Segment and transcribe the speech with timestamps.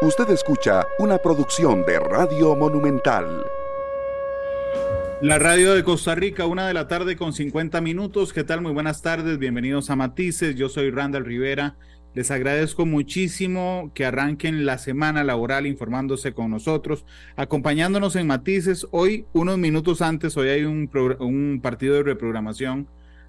[0.00, 3.44] Usted escucha una producción de Radio Monumental.
[5.20, 8.32] La radio de Costa Rica, una de la tarde con 50 minutos.
[8.32, 8.60] ¿Qué tal?
[8.60, 10.54] Muy buenas tardes, bienvenidos a Matices.
[10.54, 11.74] Yo soy Randall Rivera.
[12.14, 17.04] Les agradezco muchísimo que arranquen la semana laboral informándose con nosotros,
[17.34, 18.86] acompañándonos en Matices.
[18.92, 20.88] Hoy, unos minutos antes, hoy hay un,
[21.18, 22.86] un partido de reprogramación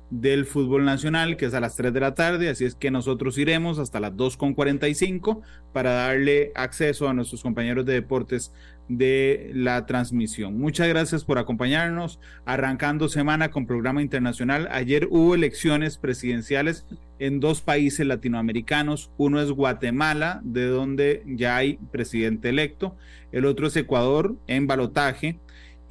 [0.09, 3.37] del fútbol nacional, que es a las 3 de la tarde, así es que nosotros
[3.37, 8.51] iremos hasta las 2.45 para darle acceso a nuestros compañeros de deportes
[8.87, 10.57] de la transmisión.
[10.57, 14.67] Muchas gracias por acompañarnos, arrancando semana con programa internacional.
[14.71, 16.87] Ayer hubo elecciones presidenciales
[17.19, 22.95] en dos países latinoamericanos, uno es Guatemala, de donde ya hay presidente electo,
[23.31, 25.39] el otro es Ecuador en balotaje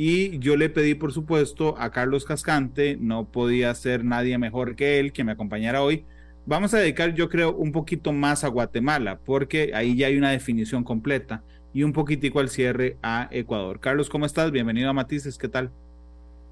[0.01, 5.01] y yo le pedí, por supuesto, a Carlos Cascante, no podía ser nadie mejor que
[5.01, 6.07] él que me acompañara hoy.
[6.47, 10.31] Vamos a dedicar, yo creo, un poquito más a Guatemala, porque ahí ya hay una
[10.31, 11.43] definición completa
[11.75, 13.81] y un poquitico al cierre a Ecuador.
[13.81, 14.53] Carlos, ¿cómo estás?
[14.53, 15.73] Bienvenido a Matices, ¿qué tal?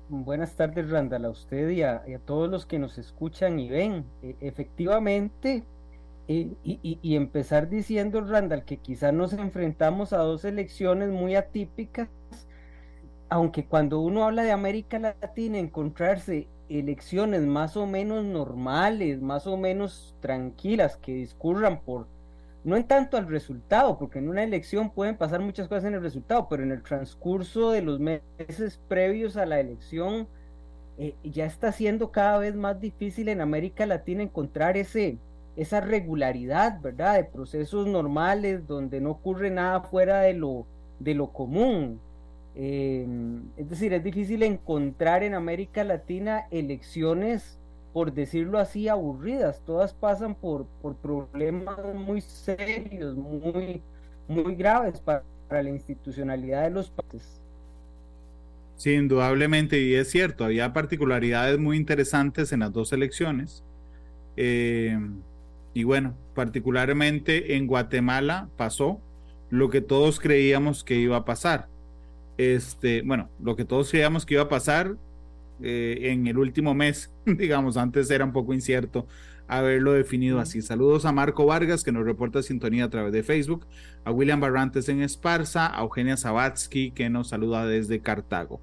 [0.08, 4.04] Buenas tardes, Randall, a usted y a, todos los que nos escuchan y ven.
[4.24, 5.62] E, efectivamente,
[6.26, 12.08] e, y, y, empezar diciendo, Randall, que quizás nos enfrentamos a dos elecciones muy atípicas
[13.28, 19.56] aunque cuando uno habla de América Latina, encontrarse elecciones más o menos normales, más o
[19.56, 22.06] menos tranquilas, que discurran por,
[22.64, 26.02] no en tanto al resultado, porque en una elección pueden pasar muchas cosas en el
[26.02, 30.28] resultado, pero en el transcurso de los meses previos a la elección,
[30.98, 35.18] eh, ya está siendo cada vez más difícil en América Latina encontrar ese,
[35.54, 37.16] esa regularidad, ¿verdad?
[37.16, 40.66] De procesos normales donde no ocurre nada fuera de lo,
[40.98, 42.00] de lo común.
[42.58, 47.58] Em, es decir, es difícil encontrar en América Latina elecciones,
[47.92, 49.60] por decirlo así, aburridas.
[49.66, 53.82] Todas pasan por, por problemas muy serios, muy,
[54.26, 57.42] muy graves para, la institucionalidad de los países.
[58.76, 63.62] Sí, indudablemente, y es cierto, había particularidades muy interesantes en las dos elecciones.
[64.36, 65.20] Em,
[65.74, 68.98] y bueno, particularmente en Guatemala pasó
[69.50, 71.68] lo que todos creíamos que iba a pasar
[72.38, 74.96] este, bueno, lo que todos creíamos que iba a pasar
[75.62, 79.06] eh, en el último mes, digamos, antes era un poco incierto
[79.48, 80.62] haberlo definido así.
[80.62, 83.66] Saludos a Marco Vargas, que nos reporta sintonía a través de Facebook,
[84.04, 88.60] a William Barrantes en Esparza, a Eugenia Zabatsky, que nos saluda desde Cartago.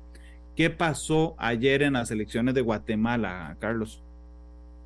[0.55, 4.03] ¿Qué pasó ayer en las elecciones de Guatemala, Carlos?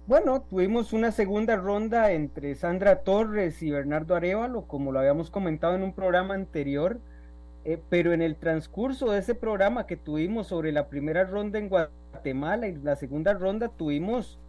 [0.05, 5.75] Bueno, tuvimos una segunda ronda entre Sandra Torres y Bernardo Arevalo, como lo habíamos comentado
[5.75, 7.01] en un programa anterior.
[7.67, 11.67] Eh, pero en el transcurso de ese programa que tuvimos sobre la primera ronda en
[11.67, 14.39] Guatemala y la segunda ronda tuvimos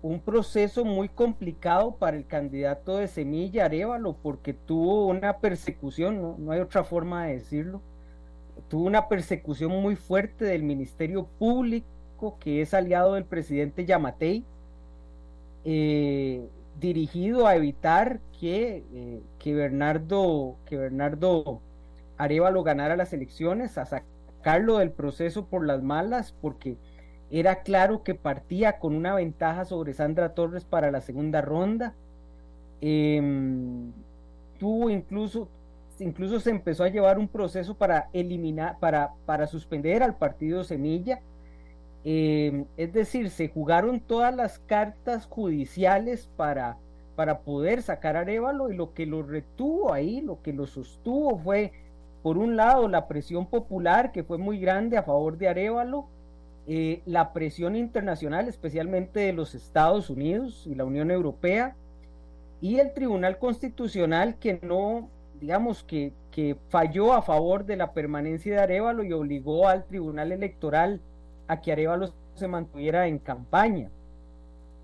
[0.00, 6.36] un proceso muy complicado para el candidato de Semilla Arevalo porque tuvo una persecución, no,
[6.38, 7.82] no hay otra forma de decirlo,
[8.68, 14.44] tuvo una persecución muy fuerte del Ministerio Público que es aliado del presidente Yamatei,
[15.64, 16.46] eh,
[16.78, 21.60] dirigido a evitar que, eh, que Bernardo, que Bernardo
[22.22, 26.76] Arevalo ganara las elecciones, a sacarlo del proceso por las malas, porque
[27.30, 31.94] era claro que partía con una ventaja sobre Sandra Torres para la segunda ronda.
[32.80, 33.92] Em,
[34.58, 35.48] tuvo incluso,
[35.98, 41.20] incluso se empezó a llevar un proceso para eliminar, para, para suspender al partido Semilla.
[42.04, 46.76] Em, es decir, se jugaron todas las cartas judiciales para,
[47.16, 51.38] para poder sacar a Arevalo y lo que lo retuvo ahí, lo que lo sostuvo
[51.38, 51.72] fue
[52.22, 56.06] por un lado, la presión popular, que fue muy grande a favor de Arevalo,
[56.66, 61.74] eh, la presión internacional, especialmente de los Estados Unidos y la Unión Europea,
[62.60, 65.08] y el Tribunal Constitucional que no,
[65.40, 70.30] digamos, que, que falló a favor de la permanencia de Arevalo y obligó al Tribunal
[70.30, 71.00] Electoral
[71.48, 73.90] a que Arevalo se mantuviera en campaña.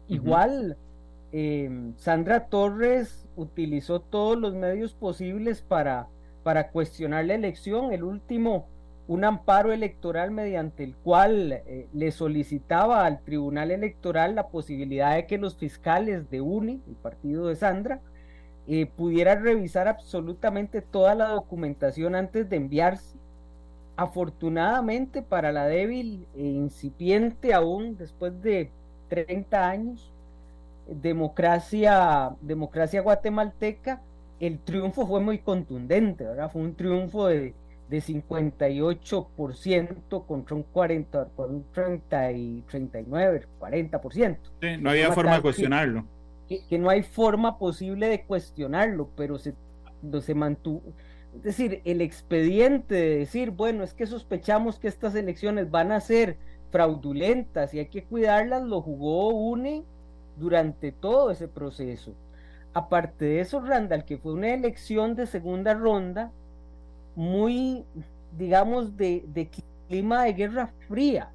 [0.08, 0.76] Igual,
[1.30, 6.08] eh, Sandra Torres utilizó todos los medios posibles para
[6.48, 8.68] para cuestionar la elección, el último,
[9.06, 15.26] un amparo electoral mediante el cual eh, le solicitaba al Tribunal Electoral la posibilidad de
[15.26, 18.00] que los fiscales de UNI, el partido de Sandra,
[18.66, 23.18] eh, pudieran revisar absolutamente toda la documentación antes de enviarse.
[23.96, 28.70] Afortunadamente para la débil e incipiente aún después de
[29.10, 30.10] 30 años,
[30.86, 34.00] democracia, democracia guatemalteca,
[34.40, 36.50] el triunfo fue muy contundente, ¿verdad?
[36.50, 37.54] Fue un triunfo de,
[37.88, 44.38] de 58% contra un 40, un 30 y 39, 40%.
[44.60, 46.04] Sí, no había forma de cuestionarlo.
[46.48, 49.54] Que, no hay forma posible de cuestionarlo, pero se
[50.20, 50.82] se mantuvo,
[51.34, 56.00] es decir, el expediente de decir, bueno, es que sospechamos que estas elecciones van a
[56.00, 56.38] ser
[56.70, 59.84] fraudulentas y hay que cuidarlas, lo jugó UNE
[60.36, 62.14] durante todo ese proceso.
[62.78, 66.30] Aparte de eso, Randall, que fue una elección de segunda ronda
[67.16, 67.84] muy,
[68.36, 69.50] digamos, de,
[69.88, 71.32] clima de guerra fría,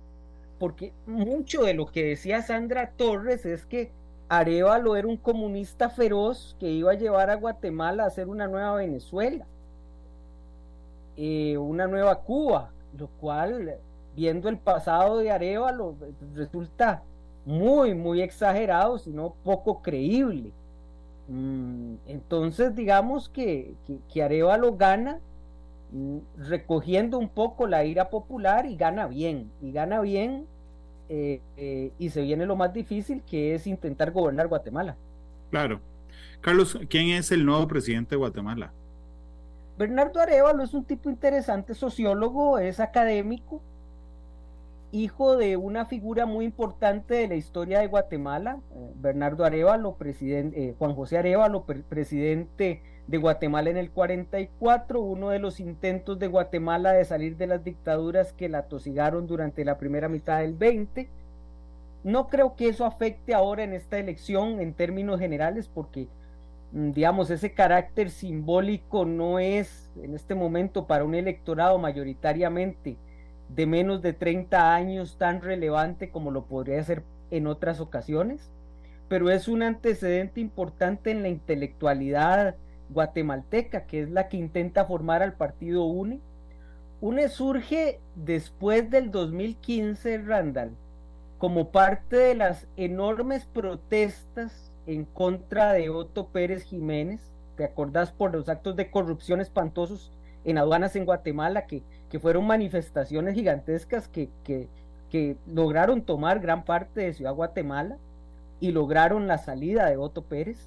[0.58, 3.92] porque mucho de lo que decía Sandra Torres es que
[4.30, 8.76] Arevalo era un comunista feroz que iba a llevar a Guatemala a hacer una nueva
[8.76, 9.46] Venezuela,
[11.18, 13.80] eh, una nueva Cuba, lo cual,
[14.16, 15.96] viendo el pasado de Arevalo,
[16.36, 17.04] resulta
[17.44, 20.54] muy, muy exagerado, sino poco creíble.
[21.28, 23.76] Mm, entonces, digamos que,
[24.12, 25.20] que, Arevalo gana
[25.92, 30.46] mm, recogiendo un poco la ira popular y gana bien, y gana bien
[31.10, 34.96] eh, eh, y se viene lo más difícil que es intentar gobernar Guatemala.
[35.52, 35.80] Claro.
[36.42, 38.74] Carlos, ¿quién es el nuevo presidente de Guatemala?
[39.78, 43.62] Bernardo Arevalo es un tipo interesante, sociólogo, es académico,
[44.94, 50.76] hijo de una figura muy importante de la historia de Guatemala, eh, Bernardo Arevalo, presidente,
[50.78, 56.94] Juan José Arevalo, presidente de Guatemala en el 44, uno de los intentos de Guatemala
[56.94, 61.10] de salir de las dictaduras que la tosigaron durante la primera mitad del 20.
[62.04, 66.08] No creo que eso afecte ahora en esta elección en términos generales porque,
[66.72, 72.96] mm, digamos, ese carácter simbólico no es en este momento para un electorado mayoritariamente
[73.56, 78.52] de menos de 30 años tan relevante como lo podría ser en otras ocasiones,
[79.08, 82.56] pero es un antecedente importante en la intelectualidad
[82.90, 86.20] guatemalteca, que es la que intenta formar al partido UNE.
[87.02, 90.72] UNE surge después del 2015, Randall,
[91.38, 97.22] como parte de las enormes protestas en contra de Otto Pérez Jiménez.
[97.58, 100.12] ¿Te acordás por los actos de corrupción espantosos
[100.46, 101.84] en aduanas en Guatemala, que,
[102.14, 104.68] que fueron manifestaciones gigantescas que, que,
[105.10, 107.98] que lograron tomar gran parte de Ciudad Guatemala
[108.60, 110.60] y lograron la salida de Otto Pérez?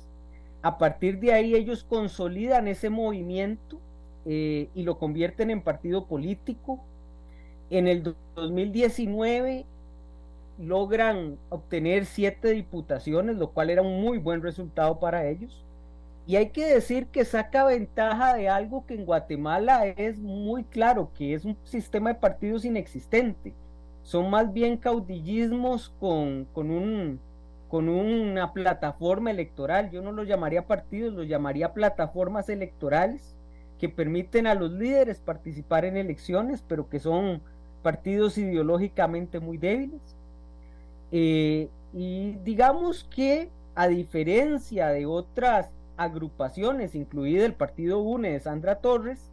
[0.62, 3.78] A partir de ahí ellos consolidan ese movimiento
[4.24, 6.80] eh, y lo convierten en partido político.
[7.70, 9.66] En el 2019
[10.58, 15.62] logran obtener siete diputaciones, lo cual era un muy buen resultado para ellos.
[16.26, 21.12] Y hay que decir que saca ventaja de algo que en Guatemala es muy claro,
[21.14, 23.54] que es un sistema de partidos inexistente.
[24.02, 27.20] Son más bien caudillismos con, con un
[27.68, 29.90] con una plataforma electoral.
[29.90, 33.34] Yo no lo llamaría partidos, lo llamaría plataformas electorales
[33.78, 37.42] que permiten a los líderes participar en elecciones, pero que son
[37.82, 40.00] partidos ideológicamente muy débiles.
[41.12, 48.76] Eh, y digamos que a diferencia de otras agrupaciones, incluida el Partido UNE de Sandra
[48.76, 49.30] Torres,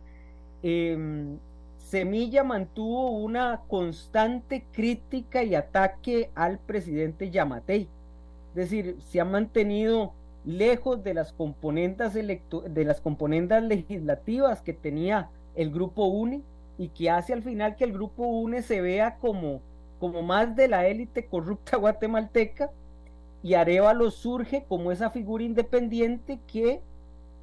[0.62, 1.38] em,
[1.78, 7.88] Semilla mantuvo una constante crítica y ataque al presidente Yamatei.
[8.50, 10.14] Es decir, se ha mantenido
[10.46, 16.42] lejos de las componentes, de las componentes legislativas que tenía el grupo UNE
[16.78, 19.62] y que hace al final que el grupo UNE se vea como,
[20.00, 22.72] como más de la élite corrupta guatemalteca
[23.44, 26.82] y Arevalo surge como esa figura independiente que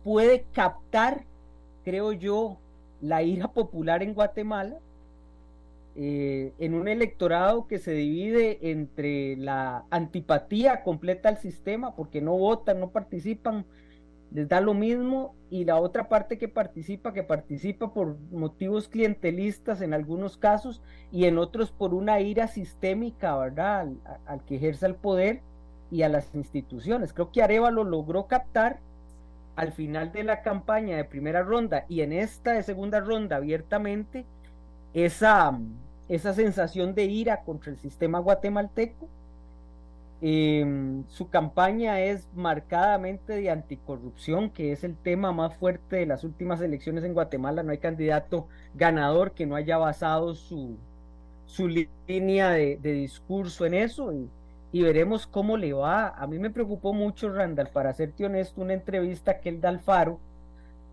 [0.03, 1.25] puede captar,
[1.85, 2.57] creo yo,
[3.01, 4.79] la ira popular en Guatemala
[5.97, 12.37] eh, en un electorado que se divide entre la antipatía completa al sistema, porque no
[12.39, 13.67] votan, no participan,
[14.31, 19.83] les da lo mismo, y la otra parte que participa, que participa por motivos clientelistas
[19.83, 23.89] en algunos casos y en otros por una ira sistémica, ¿verdad?
[24.27, 25.43] Al, que ejerce el poder
[25.91, 27.13] y a las instituciones.
[27.13, 28.79] Creo que Arevalo logró captar
[29.57, 34.25] al final de la campaña de primera ronda y en esta de segunda ronda abiertamente
[34.95, 35.59] esa,
[36.09, 39.09] esa sensación de ira contra el sistema guatemalteco.
[40.23, 46.25] Em, su campaña es marcadamente de anticorrupción, que es el tema más fuerte de las
[46.25, 47.63] últimas elecciones en Guatemala.
[47.63, 50.77] No hay candidato ganador que no haya basado su,
[51.47, 51.69] su
[52.07, 54.13] línea de, discurso en eso
[54.73, 56.09] veremos cómo le va.
[56.09, 59.81] A mí me preocupó mucho, Randall, para serte honesto, una entrevista que él da al
[59.81, 60.19] Faro,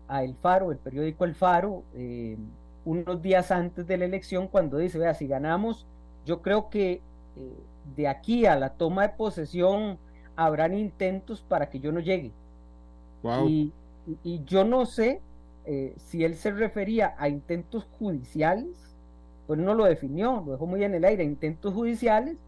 [0.08, 2.36] a El Faro, el periódico El Faro, eh,
[2.84, 5.86] unos días antes de la elección cuando dice, vea, si ganamos,
[6.26, 7.00] yo creo que eh,
[7.96, 9.98] de aquí a la toma de posesión
[10.34, 12.32] habrán intentos para que yo no llegue.
[13.46, 13.72] Y,
[14.46, 15.20] yo no sé
[15.66, 18.96] eh, si él se refería a intentos judiciales,
[19.46, 22.38] pues no lo definió, lo dejó muy en el aire, intentos judiciales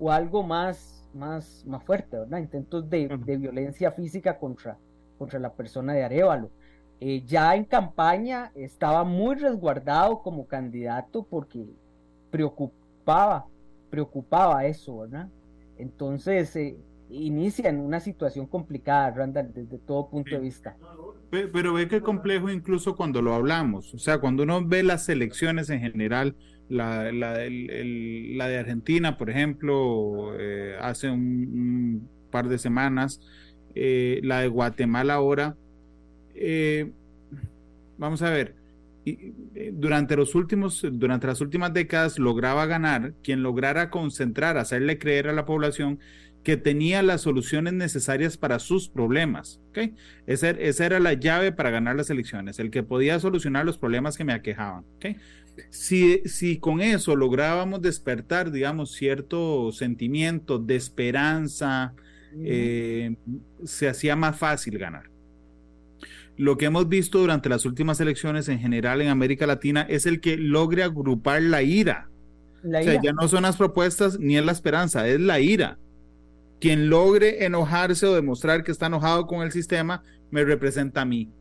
[0.00, 2.38] o algo más, más, más fuerte, ¿verdad?
[2.40, 4.78] Intentos de, de violencia física contra,
[5.18, 6.52] contra la persona de Arevalo.
[7.00, 11.66] eh, ya en campaña estaba muy resguardado como candidato porque
[12.30, 13.48] preocupaba,
[13.90, 15.30] preocupaba eso, ¿verdad?
[15.76, 16.78] Entonces, eh,
[17.08, 20.78] inicia en una situación complicada, Randall, desde todo punto de vista.
[21.30, 25.70] Pero ve que complejo incluso cuando lo hablamos, o sea, cuando uno ve las elecciones
[25.70, 26.36] en general,
[26.70, 27.34] la, la,
[28.48, 33.20] de Argentina, por ejemplo, eh, hace un, par de semanas,
[33.74, 35.56] eh, la de Guatemala ahora,
[36.34, 36.92] eh,
[37.98, 38.54] vamos a ver,
[39.72, 45.32] durante los últimos, durante las últimas décadas lograba ganar quien lograra concentrar, hacerle creer a
[45.32, 45.98] la población
[46.42, 49.60] que tenía las soluciones necesarias para sus problemas.
[49.70, 49.94] ¿okay?
[50.26, 54.24] Esa, era la llave para ganar las elecciones, el que podía solucionar los problemas que
[54.24, 54.84] me aquejaban.
[55.70, 61.94] Si, si con eso lográbamos despertar, digamos, cierto sentimiento de esperanza,
[62.42, 63.16] eh,
[63.64, 65.10] se hacía más fácil ganar.
[66.36, 70.20] Lo que hemos visto durante las últimas elecciones en general en América Latina es el
[70.20, 72.08] que logre agrupar la ira.
[72.62, 72.92] La ira.
[72.92, 75.78] O sea, ya no son las propuestas ni es la esperanza, es la ira
[76.60, 81.32] quien logre enojarse o demostrar que está enojado con el sistema, me representa a mí.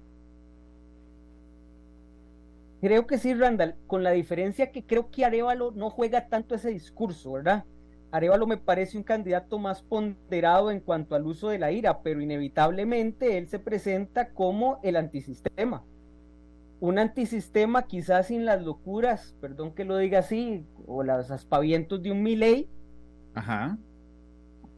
[2.81, 6.69] Creo que sí, Randall, con la diferencia que creo que Arevalo no juega tanto ese
[6.69, 7.65] discurso, ¿verdad?
[8.11, 12.21] Arevalo me parece un candidato más ponderado en cuanto al uso de la ira, pero
[12.21, 15.83] inevitablemente él se presenta como el antisistema.
[16.79, 22.11] Un antisistema quizás sin las locuras, perdón que lo diga así, o los aspavientos de
[22.11, 22.69] un Milley.
[23.35, 23.77] Ajá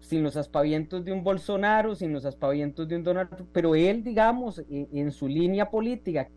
[0.02, 4.04] sin los aspavientos de un Bolsonaro, sin los aspavientos de un Donald Trump, pero él,
[4.04, 6.28] digamos, e, en, su línea política,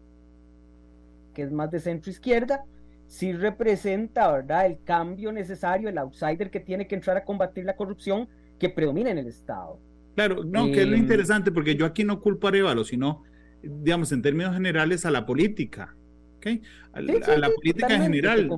[1.35, 2.65] que es más de centro izquierda,
[3.07, 7.77] sí representa, ¿verdad?, el cambio necesario, el outsider que tiene que entrar a combatir la
[7.77, 9.79] corrupción que predomina en el Estado.
[10.15, 13.25] Claro, no, que es lo em, interesante, porque yo aquí no culpo a Arevalo, sino,
[13.63, 15.95] digamos, en términos generales, a la política.
[16.39, 16.63] ¿okay?
[16.93, 18.51] A, la política en general.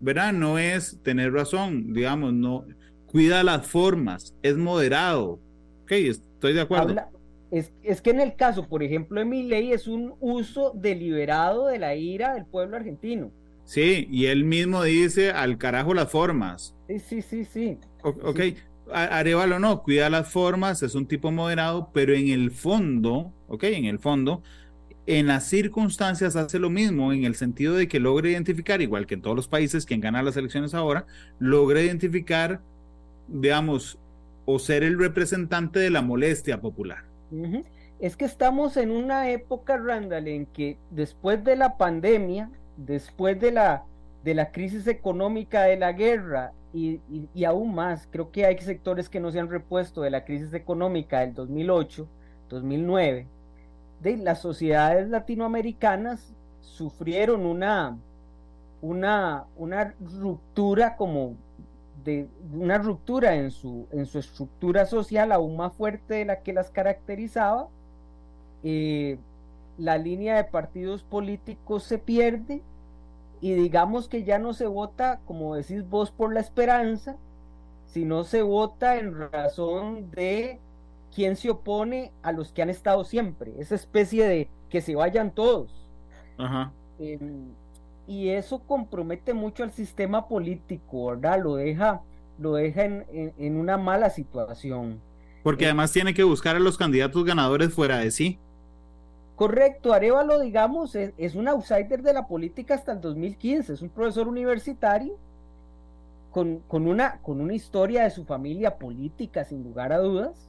[0.00, 0.32] ¿Verdad?
[0.32, 2.66] No es tener razón, digamos, no
[3.06, 5.40] cuida las formas, es moderado.
[5.82, 6.94] Ok, estoy de acuerdo.
[7.58, 11.66] Es, es, que en el caso, por ejemplo, de mi ley es un uso deliberado
[11.66, 13.30] de la ira del pueblo argentino.
[13.64, 16.74] Sí, y él mismo dice al carajo las formas.
[16.86, 17.78] Sí, sí, sí, sí.
[18.02, 18.40] ok,
[18.92, 23.86] Arevalo no, cuida las formas, es un tipo moderado, pero en el fondo, ok, en
[23.86, 24.42] el fondo,
[25.06, 29.14] en las circunstancias hace lo mismo, en el sentido de que logra identificar, igual que
[29.14, 31.06] en todos los países, quien gana las elecciones ahora,
[31.40, 32.60] logra identificar
[33.28, 33.98] digamos,
[34.44, 37.04] o ser el representante de la molestia popular.
[37.98, 43.52] Es que estamos en una época, Randall, en que después de la pandemia, después de
[43.52, 43.84] la,
[44.22, 47.00] de la crisis económica de la guerra y,
[47.44, 51.20] aún más, creo que hay sectores que no se han repuesto de la crisis económica
[51.20, 52.06] del 2008,
[52.50, 53.26] 2009,
[54.02, 57.96] de las sociedades latinoamericanas sufrieron una,
[58.82, 61.36] una, una ruptura como
[62.06, 66.54] de una ruptura en su, en su estructura social aún más fuerte de la que
[66.54, 67.68] las caracterizaba.
[68.62, 69.18] Eh,
[69.76, 72.62] la línea de partidos políticos se pierde
[73.42, 77.16] y digamos que ya no se vota, como decís vos, por la esperanza,
[77.84, 80.58] sino se vota en razón de
[81.14, 85.32] quién se opone a los que han estado siempre, esa especie de que se vayan
[85.32, 85.70] todos.
[86.38, 86.72] Ajá.
[86.98, 87.48] Em,
[88.06, 91.42] y eso compromete mucho al sistema político, ¿verdad?
[91.42, 92.02] Lo deja,
[92.38, 95.00] lo deja en, una mala situación.
[95.42, 98.38] Porque eh, además tiene que buscar a los candidatos ganadores fuera de sí.
[99.34, 104.28] Correcto, Arevalo, digamos, es, un outsider de la política hasta el 2015, es un profesor
[104.28, 105.18] universitario
[106.30, 110.48] con, con, una, con una historia de su familia política, sin lugar a dudas,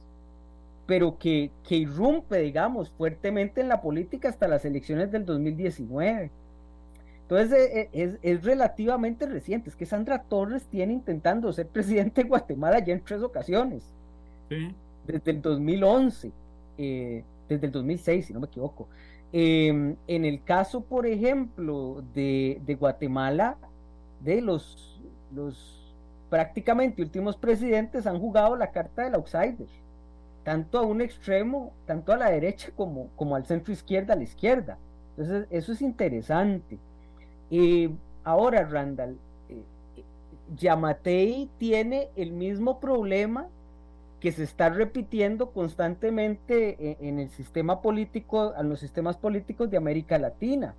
[0.86, 6.30] pero que, que irrumpe, digamos, fuertemente en la política hasta las elecciones del 2019.
[7.28, 9.68] Entonces eh, eh, es, relativamente reciente.
[9.68, 13.84] Es que Sandra Torres tiene intentando ser presidente de Guatemala ya en tres ocasiones.
[15.06, 16.32] Desde el 2011,
[16.78, 18.88] eh, desde el 2006, si no me equivoco.
[19.30, 23.58] Em, en el caso, por ejemplo, de, Guatemala,
[24.20, 24.98] de los,
[25.34, 25.94] los
[26.30, 29.68] prácticamente últimos presidentes han jugado la carta del outsider,
[30.44, 34.22] tanto a un extremo, tanto a la derecha como, como al centro izquierda, a la
[34.22, 34.78] izquierda.
[35.10, 36.78] Entonces, eso es interesante.
[37.50, 37.90] Y
[38.24, 39.62] ahora, Randall, eh,
[39.96, 40.04] eh,
[40.56, 43.48] Yamatei tiene el mismo problema
[44.20, 49.76] que se está repitiendo constantemente e, en, el sistema político, en los sistemas políticos de
[49.76, 50.74] América Latina.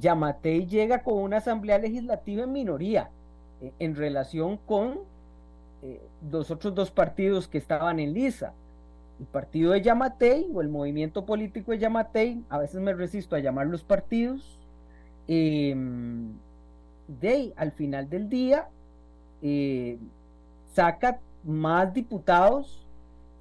[0.00, 3.10] Yamatei llega con una asamblea legislativa en minoría
[3.62, 5.00] eh, en relación con
[6.30, 8.54] los otros dos partidos que estaban en lisa.
[9.20, 13.38] el partido de Yamatei o el movimiento político de Yamatei, a veces me resisto a
[13.38, 14.63] llamarlos partidos,
[15.26, 16.34] de
[17.56, 18.68] al final del día
[19.42, 19.98] eh,
[20.72, 22.86] saca más diputados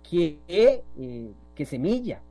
[0.09, 0.83] que, eh,
[1.55, 2.21] que Semilla.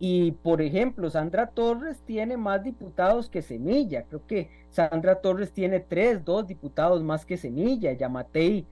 [0.00, 4.04] Y por ejemplo, Sandra Torres tiene más diputados que Semilla.
[4.04, 7.92] Creo que Sandra Torres tiene tres, dos diputados más que Semilla.
[7.92, 8.64] Yamatei,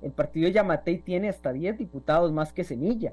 [0.00, 3.12] el partido de Yamatei tiene hasta diez diputados más que Semilla.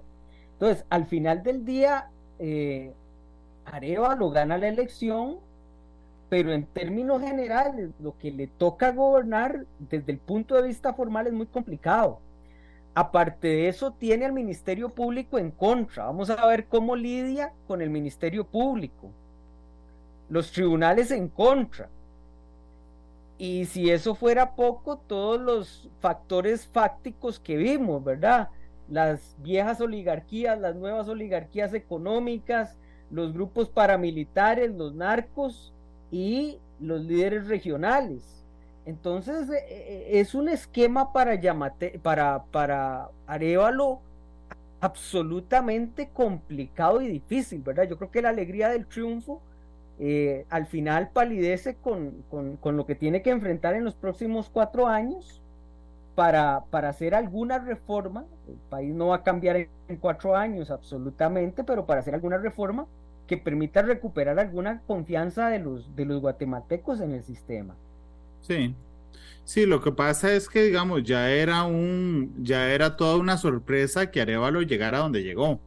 [0.54, 2.94] Entonces, al final del día, eh,
[4.18, 5.38] lo gana la elección,
[6.30, 11.28] pero en términos generales, lo que le toca gobernar desde el punto de vista formal
[11.28, 12.20] es muy complicado
[12.96, 16.06] Aparte de eso, tiene al Ministerio Público en contra.
[16.06, 19.12] Vamos a ver cómo lidia con el Ministerio Público.
[20.28, 21.90] Los tribunales en contra.
[23.38, 28.50] Y si eso fuera poco, todos los factores fácticos que vimos, ¿verdad?
[28.90, 32.78] Las viejas oligarquías, las nuevas oligarquías económicas,
[33.12, 35.74] los grupos paramilitares, los narcos
[36.12, 38.40] y los líderes regionales
[38.90, 44.02] entonces eh, eh, es un esquema para, Yamate, para, para Arevalo
[44.82, 47.84] absolutamente complicado y difícil, ¿verdad?
[47.88, 49.42] Yo creo que la alegría del triunfo
[50.00, 54.88] eh, al final palidece con, con, lo que tiene que enfrentar en los próximos cuatro
[54.88, 55.40] años
[56.16, 58.26] para, para hacer alguna reforma.
[58.48, 62.88] El país no va a cambiar en, cuatro años absolutamente, pero para hacer alguna reforma
[63.30, 67.76] que permita recuperar alguna confianza de los, de los guatemaltecos en el sistema.
[68.42, 68.74] Sí.
[69.44, 74.10] Sí, lo que pasa es que, digamos, ya era un, ya era toda una sorpresa
[74.10, 75.60] que Arevalo llegara a donde llegó.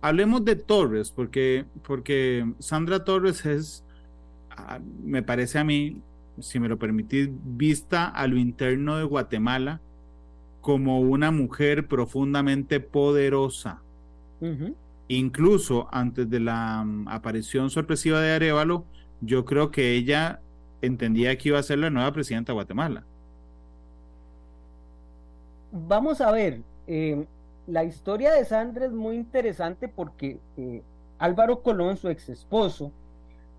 [0.00, 3.84] Hablemos de Torres, porque, porque Sandra Torres es,
[4.50, 6.00] ah, me parece a mí,
[6.40, 9.82] si me lo permitís, vista a lo interno de Guatemala
[10.62, 13.82] como una mujer profundamente poderosa.
[15.08, 18.84] Incluso antes de la mm, aparición sorpresiva de Arevalo,
[19.20, 20.40] yo creo que ella
[20.80, 23.04] entendía que iba a ser la nueva presidenta de Guatemala.
[25.72, 27.26] Vamos a ver, eh,
[27.66, 30.82] la historia de Sandra es muy interesante porque eh,
[31.18, 32.92] Álvaro Colón, su ex esposo,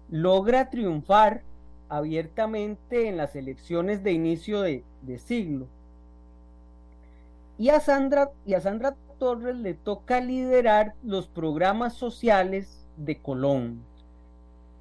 [0.10, 1.44] logra triunfar
[1.90, 5.68] abiertamente en las elecciones de inicio de, de siglo.
[7.58, 13.84] Y a, Sandra, y a Sandra Torres le toca liderar los programas sociales de Colón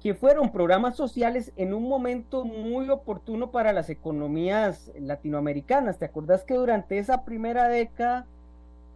[0.05, 5.97] que fueron programas sociales en un momento muy oportuno para las economías latinoamericanas.
[5.97, 8.27] ¿Te acordás que durante esa primera década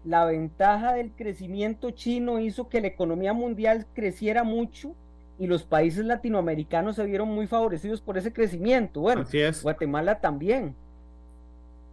[0.05, 4.93] la ventaja del crecimiento chino hizo que la economía mundial creciera mucho
[5.39, 9.01] y los países latinoamericanos se vieron muy favorecidos por ese crecimiento?
[9.01, 9.25] Bueno,
[9.63, 10.75] Guatemala también.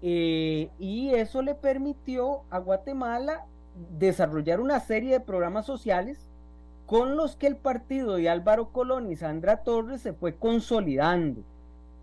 [0.02, 3.46] Eh, y eso le permitió a Guatemala
[3.98, 6.28] desarrollar una serie de programas sociales
[6.86, 11.42] con los que el partido de Álvaro Colón y Sandra Torres se fue consolidando.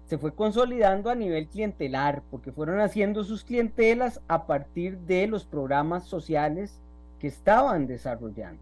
[0.06, 5.46] Se fue consolidando a nivel clientelar, porque fueron haciendo sus clientelas a partir de los
[5.46, 6.82] programas sociales
[7.20, 8.62] que estaban desarrollando.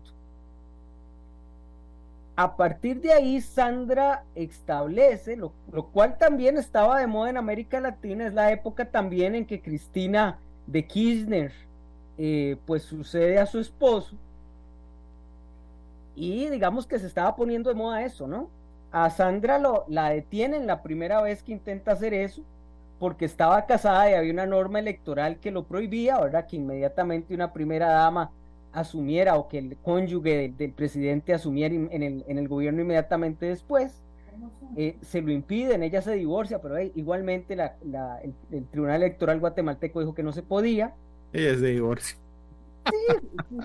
[2.36, 5.52] A partir de ahí, Sandra establece, lo,
[5.92, 10.40] cual también estaba de moda en América Latina, es la época también en que Cristina
[10.66, 11.52] de Kirchner
[12.18, 14.16] eh, pues sucede a su esposo
[16.16, 18.50] y digamos que se estaba poniendo de moda eso, ¿no?
[18.92, 22.44] A Sandra lo, la detienen la primera vez que intenta hacer eso,
[23.00, 26.46] porque estaba casada y había una norma electoral que lo prohibía, ¿verdad?
[26.46, 28.32] Que inmediatamente una primera dama
[28.74, 34.02] asumiera o que el cónyuge del, presidente asumiera en el, en el, gobierno inmediatamente después.
[34.78, 37.76] Eh, se lo impiden, ella se divorcia, pero igualmente la,
[38.24, 40.96] el, el, Tribunal Electoral guatemalteco dijo que no se podía.
[41.34, 42.18] Ella se divorcia.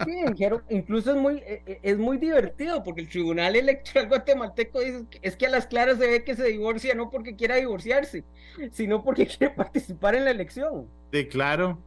[0.05, 5.07] Sí, incluso es muy, e, e, es muy divertido porque el Tribunal Electoral guatemalteco dice
[5.09, 8.25] que es que a las claras se ve que se divorcia no porque quiera divorciarse,
[8.73, 10.87] sino porque quiere participar en la elección.
[11.13, 11.79] Sí, claro.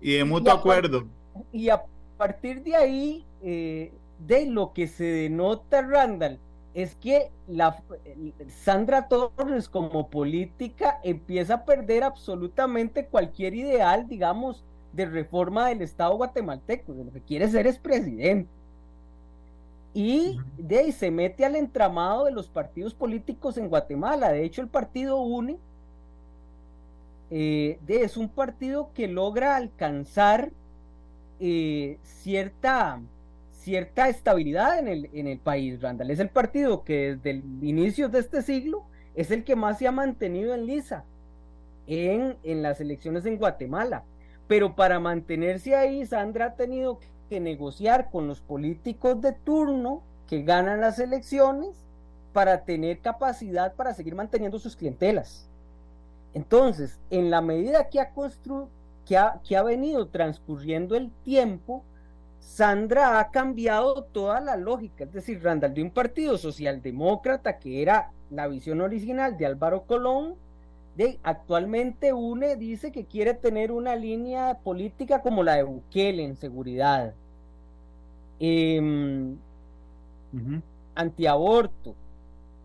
[0.00, 1.08] Y de mutuo acuerdo.
[1.50, 1.82] Y a
[2.18, 3.92] partir de ahí, eh,
[4.26, 6.38] de lo que se denota, Randall,
[6.74, 7.82] es que la
[8.62, 16.16] Sandra Torres como política empieza a perder absolutamente cualquier ideal, digamos, de reforma del Estado
[16.16, 18.50] guatemalteco, de lo que quiere ser es presidente.
[19.94, 24.30] Y de ahí se mete al entramado de los partidos políticos en Guatemala.
[24.30, 25.58] De hecho, el partido UNE
[27.30, 30.50] eh, es un partido que logra alcanzar
[31.40, 33.00] eh, cierta,
[33.52, 36.10] cierta estabilidad en el, en el país, Randall.
[36.10, 39.86] Es el partido que desde el inicio de este siglo es el que más se
[39.88, 41.04] ha mantenido en lisa
[41.86, 44.04] en, en las elecciones en Guatemala
[44.46, 50.42] Pero para mantenerse ahí, Sandra ha tenido que negociar con los políticos de turno que
[50.42, 51.82] ganan las elecciones
[52.32, 55.48] para tener capacidad para seguir manteniendo sus clientelas.
[56.34, 58.12] Entonces, en la medida que ha,
[59.08, 61.82] que ha, que ha venido transcurriendo el tiempo,
[62.40, 68.10] Sandra ha cambiado toda la lógica, es decir, Randall de un partido socialdemócrata que era
[68.30, 70.34] la visión original de Álvaro Colón,
[70.94, 76.36] de, actualmente UNE dice que quiere tener una línea política como la de Bukele en
[76.36, 77.14] seguridad,
[78.40, 79.34] eh,
[80.94, 81.94] antiaborto.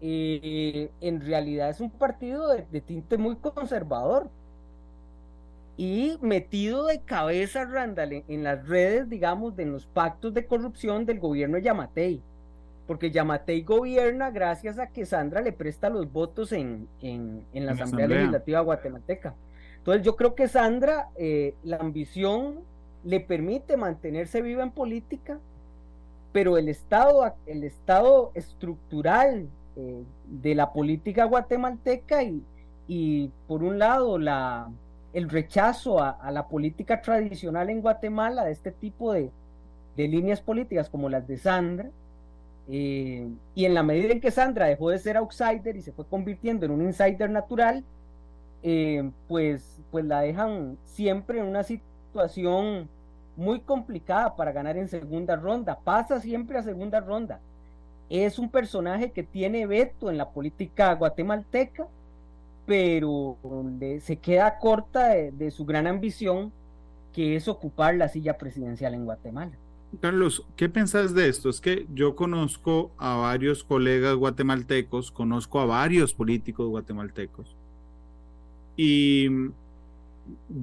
[0.01, 4.29] Eh, en realidad es un partido de tinte muy conservador
[5.75, 11.19] y metido de cabeza Randall en, las redes, digamos, de los pactos de corrupción del
[11.19, 12.21] gobierno de Yamatei.
[12.85, 18.07] Porque Yamatei gobierna gracias a que Sandra le presta los votos en, en, la Asamblea,
[18.07, 19.33] Legislativa guatemalteca.
[19.77, 22.59] Entonces yo creo que Sandra, eh, la ambición
[23.03, 25.39] le permite mantenerse viva en política,
[26.31, 32.43] pero el estado, el estado estructural eh, de la política guatemalteca y,
[32.87, 34.69] y por un lado la,
[35.13, 39.31] el rechazo a, la política tradicional en Guatemala de este tipo de,
[39.95, 41.89] líneas políticas como las de Sandra.
[42.69, 46.05] Eh, y en la medida en que Sandra dejó de ser outsider y se fue
[46.05, 47.83] convirtiendo en un insider natural,
[48.63, 52.89] eh, pues, pues la dejan siempre en una situación
[53.35, 55.77] muy complicada para ganar en segunda ronda.
[55.83, 57.39] Pasa siempre a segunda ronda.
[58.09, 61.87] Es un personaje que tiene veto en la política guatemalteca
[62.65, 63.37] pero
[64.01, 66.51] se queda corta de, su gran ambición,
[67.13, 69.51] que es ocupar la silla presidencial en Guatemala.
[70.01, 71.49] Carlos, ¿qué pensás de esto?
[71.49, 77.55] Es que yo conozco a varios colegas guatemaltecos, conozco a varios políticos guatemaltecos,
[78.75, 79.27] y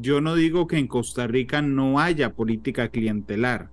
[0.01, 3.69] yo no digo que en Costa Rica no haya política clientelar,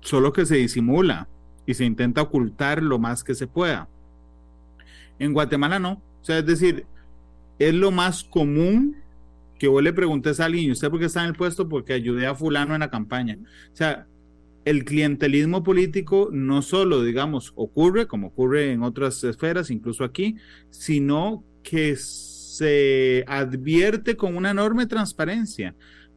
[0.00, 1.28] solo que se disimula
[1.66, 3.88] y se intenta ocultar lo más que se pueda.
[5.18, 6.00] En Guatemala no.
[6.20, 6.86] O sea, es decir,
[7.58, 8.96] es lo más común
[9.58, 11.68] que vos le preguntes a alguien, ¿y usted por qué está en el puesto?
[11.68, 13.38] Porque ayudé a fulano en la campaña.
[13.72, 14.06] O sea,
[14.64, 20.36] el clientelismo político no solo, digamos, ocurre, como ocurre en otras esferas, incluso aquí,
[20.70, 25.74] sino que se advierte con una enorme transparencia,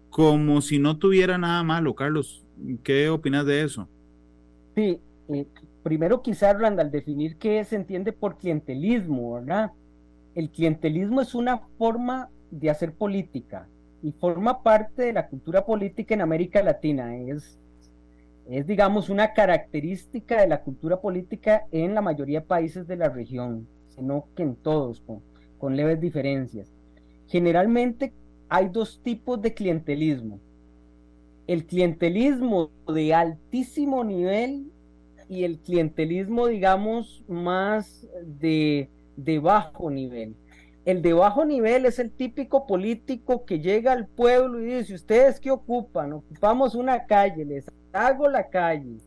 [0.09, 1.95] como si no tuviera nada malo.
[1.95, 2.45] Carlos,
[2.83, 3.89] ¿qué opinas de eso?
[4.75, 5.45] Sí, eh,
[5.83, 9.71] primero quizás, Randall, definir qué se entiende por clientelismo, ¿verdad?
[10.35, 13.67] El clientelismo es una forma de hacer política
[14.01, 17.15] y forma parte de la cultura política en América Latina.
[17.17, 17.57] Es,
[18.49, 23.09] es digamos, una característica de la cultura política en la mayoría de países de la
[23.09, 25.21] región, sino que en todos, con,
[25.57, 26.71] con leves diferencias.
[27.27, 28.13] Generalmente
[28.49, 30.39] hay dos tipos de clientelismo.
[31.47, 34.71] El clientelismo de altísimo nivel
[35.29, 40.35] y el clientelismo, digamos, más de de bajo nivel.
[40.85, 45.39] El de bajo nivel es el típico político que llega al pueblo y dice, ¿ustedes
[45.39, 46.11] qué ocupan?
[46.11, 48.97] Ocupamos una calle, les hago la calle,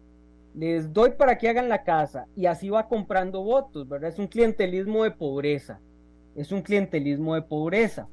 [0.54, 4.10] les doy para que hagan la casa y así va comprando votos, ¿verdad?
[4.10, 5.80] Es un clientelismo de pobreza,
[6.34, 8.08] es un clientelismo de pobreza.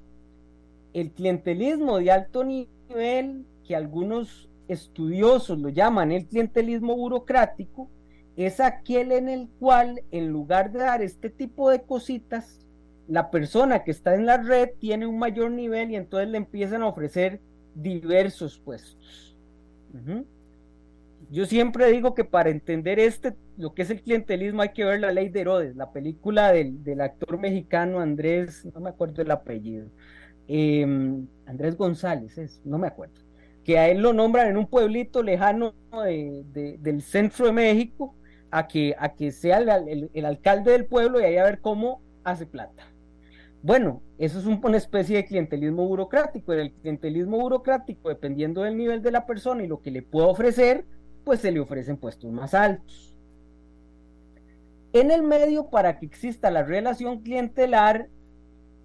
[0.92, 7.90] El clientelismo de alto nivel, que algunos estudiosos lo llaman el clientelismo burocrático,
[8.36, 12.66] es aquel en el cual, en lugar de dar este tipo de cositas,
[13.08, 16.82] la persona que está en la red tiene un mayor nivel y entonces le empiezan
[16.82, 17.40] a ofrecer
[17.76, 19.36] diversos puestos.
[21.30, 25.00] Yo siempre digo que para entender este, lo que es el clientelismo, hay que ver
[25.00, 29.32] la ley de Herodes, la película del, del actor mexicano Andrés, no me acuerdo el
[29.32, 29.88] apellido,
[30.48, 33.20] em, Andrés González, no me acuerdo,
[33.64, 38.16] que a él lo nombran en un pueblito lejano del centro de México
[38.54, 42.46] a que, a que sea el, alcalde del pueblo y ahí a ver cómo hace
[42.46, 42.84] plata.
[43.64, 46.54] Bueno, eso es una especie de clientelismo burocrático.
[46.54, 50.86] El clientelismo burocrático, dependiendo del nivel de la persona y lo que le pueda ofrecer,
[51.24, 53.18] pues se le ofrecen puestos más altos.
[54.92, 58.08] En el medio, para que exista la relación clientelar,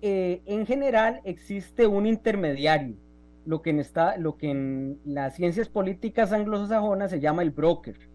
[0.01, 2.97] eh, en general existe un intermediario,
[3.45, 3.85] lo que, en
[4.17, 8.09] lo que en las ciencias políticas anglosajonas se llama el broker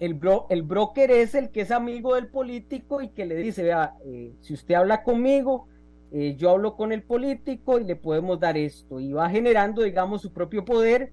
[0.00, 0.18] el,
[0.50, 4.32] el broker es el que es amigo del político y que le dice, vea, eh,
[4.40, 5.68] si usted habla conmigo,
[6.12, 9.00] eh, yo hablo con el político y le podemos dar esto.
[9.00, 11.12] Y va generando, digamos, su propio poder,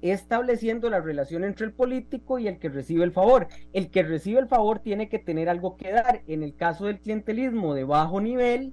[0.00, 3.48] estableciendo la relación entre el político y el que recibe el favor.
[3.72, 6.22] El que recibe el favor tiene que tener algo que dar.
[6.26, 8.72] En el caso del clientelismo de bajo nivel,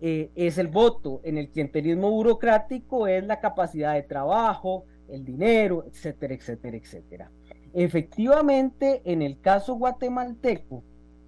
[0.00, 1.20] eh, es el voto.
[1.22, 7.30] En el clientelismo burocrático es la capacidad de trabajo, el dinero, etcétera, etcétera, etcétera.
[7.78, 10.82] Efectivamente, en el caso guatemalteco,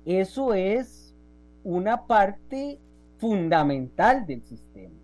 [0.07, 1.15] eso es
[1.63, 2.79] una parte
[3.19, 4.95] fundamental del sistema.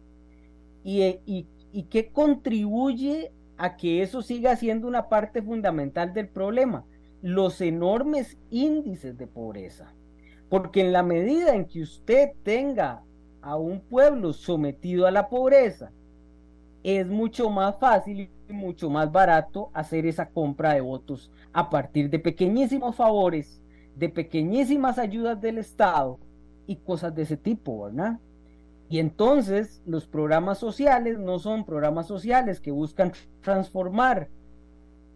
[0.82, 6.86] Y, y, y que contribuye a que eso siga siendo una parte fundamental del problema,
[7.20, 9.92] los enormes índices de pobreza.
[10.48, 13.02] Porque en la medida en que usted tenga
[13.42, 15.92] a un pueblo sometido a la pobreza,
[16.84, 22.10] es mucho más fácil y mucho más barato hacer esa compra de votos a partir
[22.10, 23.62] de pequeñísimos favores,
[23.96, 26.18] de pequeñísimas ayudas del Estado
[26.66, 28.20] y cosas de ese tipo, ¿verdad?
[28.90, 34.28] Y entonces los programas sociales no son programas sociales que buscan transformar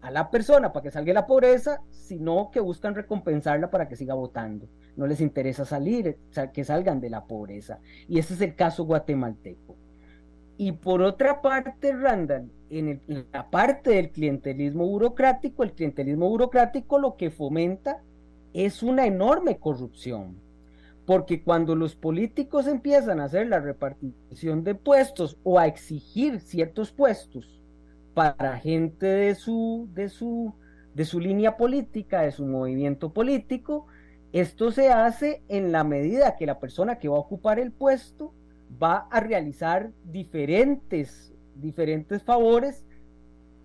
[0.01, 3.95] a la persona para que salga de la pobreza, sino que buscan recompensarla para que
[3.95, 4.67] siga votando.
[4.95, 6.17] No les interesa salir,
[6.51, 7.79] que salgan de la pobreza.
[8.07, 9.78] Y ese es el caso guatemalteco.
[10.61, 16.99] Y por otra parte, Randall, en, en la parte del clientelismo burocrático, el clientelismo burocrático
[16.99, 18.03] lo que fomenta
[18.53, 20.35] es una enorme corrupción.
[21.05, 26.91] Porque cuando los políticos empiezan a hacer la repartición de puestos o a exigir ciertos
[26.91, 27.61] puestos
[28.13, 30.53] para gente de su, de su,
[30.93, 33.87] de su línea política, de su movimiento político,
[34.33, 38.33] esto se hace en la medida que la persona que va a ocupar el puesto
[38.81, 42.85] va a realizar diferentes, diferentes favores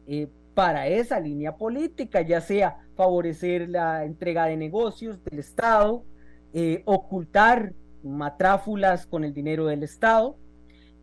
[0.06, 6.04] eh, para esa línea política, ya sea favorecer la entrega de negocios del Estado,
[6.52, 10.36] eh, ocultar matráfulas con el dinero del Estado.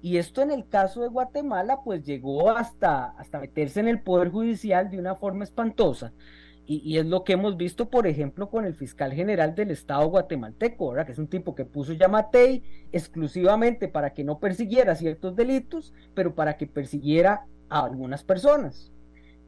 [0.02, 4.30] Y esto en el caso de Guatemala, pues llegó hasta, hasta meterse en el Poder
[4.30, 6.14] Judicial de una forma espantosa.
[6.68, 10.94] Y, es lo que hemos visto, por ejemplo, con el fiscal general del Estado guatemalteco,
[11.06, 16.34] que es un tipo que puso Yamatei exclusivamente para que no persiguiera ciertos delitos, pero
[16.34, 18.92] para que persiguiera a algunas personas.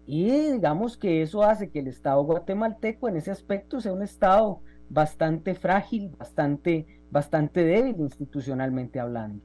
[0.05, 4.59] Y digamos que eso hace que el Estado guatemalteco en ese aspecto sea un Estado
[4.89, 9.41] bastante frágil, bastante, bastante débil institucionalmente hablando.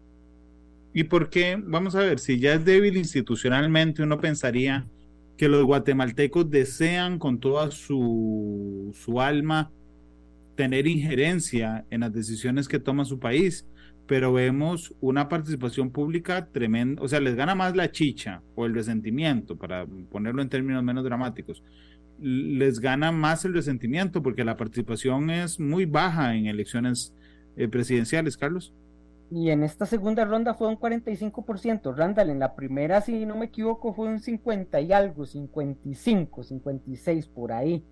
[0.92, 1.57] ¿Y por qué?
[1.62, 4.87] Vamos a ver, si ya es débil institucionalmente, uno pensaría
[5.38, 9.70] que los guatemaltecos desean con toda su, su alma
[10.57, 13.64] tener injerencia en las decisiones que toma su país,
[14.09, 18.74] pero vemos una participación pública tremenda, o sea, les gana más la chicha o el
[18.74, 21.62] resentimiento, para ponerlo en términos menos dramáticos,
[22.20, 27.14] les gana más el resentimiento porque la participación es muy baja en elecciones
[27.57, 28.72] eh, presidenciales, Carlos.
[29.30, 31.94] Y en esta segunda ronda fue un 45%.
[31.94, 37.26] Randall, en la primera, si no me equivoco, fue un 50 y algo, 55, 56
[37.28, 37.84] por ahí.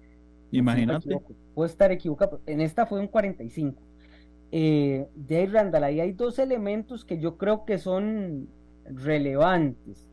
[0.50, 1.20] Imagínate.
[1.54, 2.40] Puedo estar equivocado.
[2.46, 3.82] En esta fue un 45.
[4.52, 8.48] Eh, de ahí, Randall, ahí hay dos elementos que yo creo que son
[8.84, 10.06] relevantes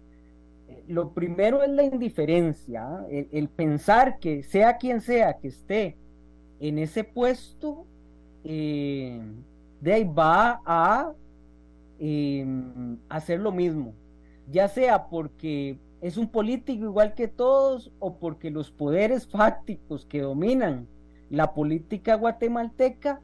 [0.88, 5.98] lo primero es la indiferencia, el, pensar que sea quien sea que esté
[6.60, 7.86] en ese puesto,
[8.44, 9.22] eh,
[9.84, 11.14] de ahí va a
[13.10, 13.94] hacer lo mismo,
[14.50, 20.22] ya sea porque es un político igual que todos o porque los poderes fácticos que
[20.22, 20.88] dominan
[21.30, 23.22] la política guatemalteca,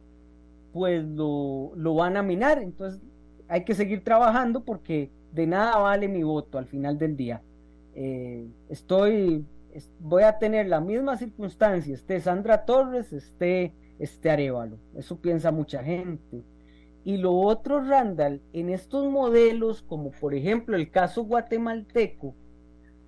[0.74, 2.62] pues lo, lo van a minar.
[2.62, 3.02] Entonces
[3.48, 7.42] hay que seguir trabajando porque de nada vale mi voto al final del día.
[7.96, 9.46] Eh, estoy,
[10.00, 14.80] voy a tener la misma circunstancia, esté Sandra Torres, esté, este Arevalo.
[14.96, 16.44] Eso piensa mucha gente.
[17.04, 22.36] Y lo otro, Randall, en estos modelos, como por ejemplo el caso guatemalteco,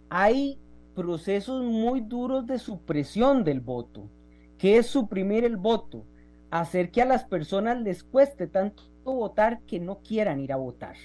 [0.09, 0.59] hay
[0.95, 4.09] procesos muy duros de supresión del voto.
[4.57, 6.05] ¿Qué es suprimir el voto?
[6.51, 10.95] Hacer que a las personas les cueste tanto votar que no quieran ir a votar.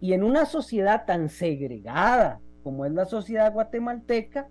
[0.00, 4.48] Y en una sociedad tan segregada, como es la sociedad guatemalteca,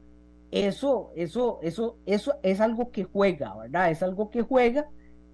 [0.51, 3.91] eso, eso, eso, eso es algo que juega, ¿verdad?
[3.91, 4.89] Es algo que juega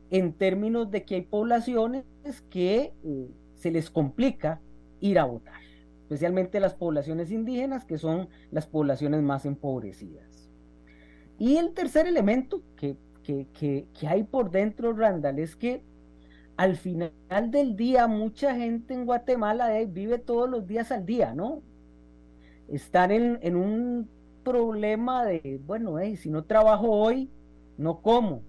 [0.09, 2.05] en términos de que hay poblaciones
[2.49, 4.61] que eh, se les complica
[4.99, 5.61] ir a votar,
[6.03, 10.49] especialmente las poblaciones indígenas, que son las poblaciones más empobrecidas.
[11.37, 15.83] Y el tercer elemento que, que, que, hay por dentro, Randall, es que
[16.57, 17.11] al final
[17.49, 21.61] del día mucha gente en Guatemala eh, vive todos los días al día, ¿no?
[22.67, 24.09] están en, un
[24.43, 27.29] problema de, bueno, si no trabajo hoy,
[27.77, 28.41] no como.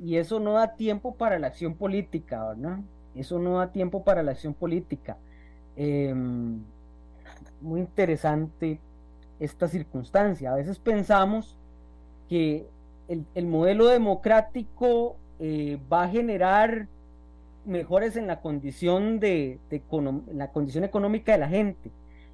[0.00, 2.80] Y eso no da tiempo para la acción política, ¿verdad?
[3.14, 5.16] Eso no da tiempo para la acción política.
[5.76, 6.62] Em,
[7.60, 8.80] muy interesante
[9.38, 10.52] esta circunstancia.
[10.52, 11.56] A veces pensamos
[12.28, 12.66] que
[13.08, 16.88] el, modelo democrático eh, va a generar
[17.64, 19.58] mejores en la condición de,
[20.32, 21.90] la condición económica de la gente.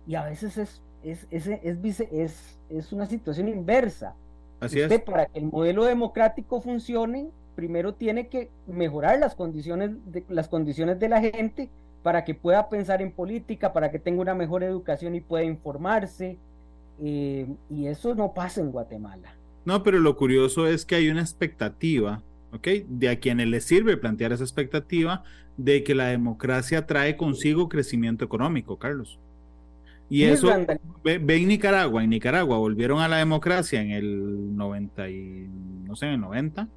[0.06, 4.14] Y a veces es, es, es, es, es una situación inversa.
[4.60, 10.24] Así Usted, Para que el modelo democrático funcione, primero tiene que mejorar las condiciones de,
[10.28, 11.70] las condiciones de la gente
[12.02, 16.38] para que pueda pensar en política, para que tenga una mejor educación y pueda informarse.
[17.02, 19.34] Eh, y eso no pasa en Guatemala.
[19.64, 22.68] No, pero lo curioso es que hay una expectativa ¿ok?
[22.88, 25.22] De a quienes les sirve plantear esa expectativa
[25.56, 29.18] de que la democracia trae consigo crecimiento económico, Carlos.
[30.10, 30.48] Y eso,
[31.04, 35.48] ve, en Nicaragua, en Nicaragua volvieron a la democracia en el 90 y,
[35.84, 36.68] no sé, en el 90,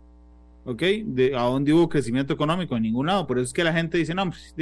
[0.65, 0.81] ¿ok?
[1.03, 2.77] De, ¿A dónde hubo crecimiento económico?
[2.77, 3.25] En ningún lado.
[3.25, 4.55] Por eso es que la gente dice, no, pues,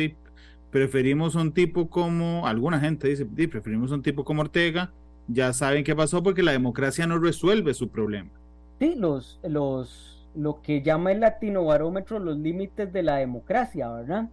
[0.72, 4.94] preferimos un tipo como, alguna gente dice, preferimos un tipo como Ortega,
[5.28, 8.32] ya saben qué pasó porque la democracia no resuelve su problema.
[8.80, 14.30] Sí, los, los lo que llama el latino barómetro los límites de la democracia, ¿verdad?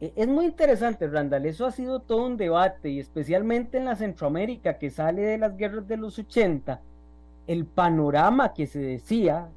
[0.00, 3.96] E, es muy interesante, Randall, eso ha sido todo un debate y especialmente en la
[3.96, 6.80] Centroamérica que sale de las guerras de los 80,
[7.46, 9.48] el panorama que se decía,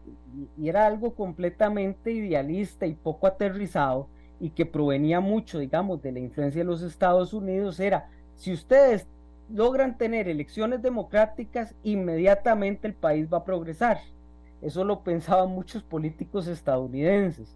[0.57, 4.07] y era algo completamente idealista y poco aterrizado,
[4.39, 9.07] y que provenía mucho, digamos, de la influencia de los Estados Unidos, era, si ustedes
[9.49, 13.99] logran tener elecciones democráticas, inmediatamente el país va a progresar.
[14.61, 17.55] Eso lo pensaban muchos políticos estadounidenses.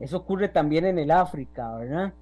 [0.00, 2.12] Eso ocurre también en el África, ¿verdad?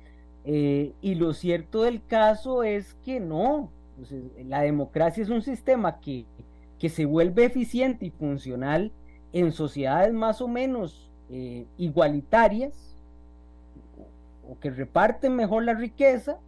[0.44, 3.70] Eh, y lo cierto del caso es que no.
[4.44, 6.24] la democracia es un sistema que,
[6.78, 8.92] que, se vuelve eficiente y funcional
[9.32, 12.94] en sociedades más o menos eh, igualitarias
[14.48, 16.38] o que reparten mejor la riqueza,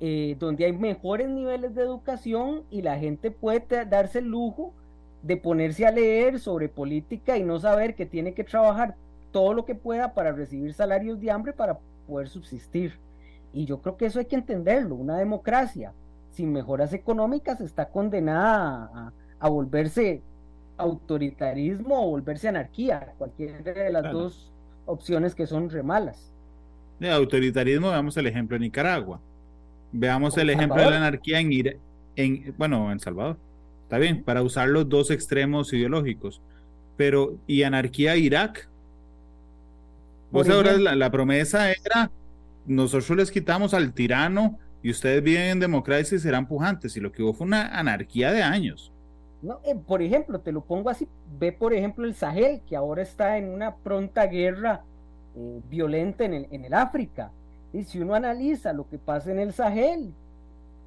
[0.00, 4.72] eh, donde hay mejores niveles de educación y la gente puede darse el lujo
[5.22, 8.94] de ponerse a leer sobre política y no saber que tiene que trabajar
[9.30, 12.94] todo lo que pueda para recibir salarios de hambre para poder subsistir.
[13.52, 14.94] Y yo creo que eso hay que entenderlo.
[14.94, 15.92] Una democracia
[16.30, 20.22] sin mejoras económicas está condenada a, volverse
[20.76, 24.50] autoritarismo o volverse anarquía, cualquiera de las dos
[24.86, 26.30] opciones que son remalas.
[26.98, 29.20] De autoritarismo, veamos el ejemplo de Nicaragua.
[29.92, 31.50] Veamos el ejemplo de la anarquía en,
[32.16, 33.36] en, bueno, en Salvador.
[33.84, 36.40] Está bien, para usar los dos extremos ideológicos.
[36.96, 38.68] Pero, ¿y anarquía Irak?
[40.30, 42.10] Vos ahora la, promesa era,
[42.66, 46.96] nosotros les quitamos al tirano y ustedes viven en democracia y serán pujantes.
[46.96, 48.92] Y lo que hubo fue una anarquía de años.
[49.42, 53.02] No, eh, por ejemplo, te lo pongo así, ve por ejemplo el Sahel, que ahora
[53.02, 54.84] está en una pronta guerra
[55.36, 57.32] eh, violenta en el, en el África.
[57.72, 60.12] Y si uno analiza lo que pasa en el Sahel,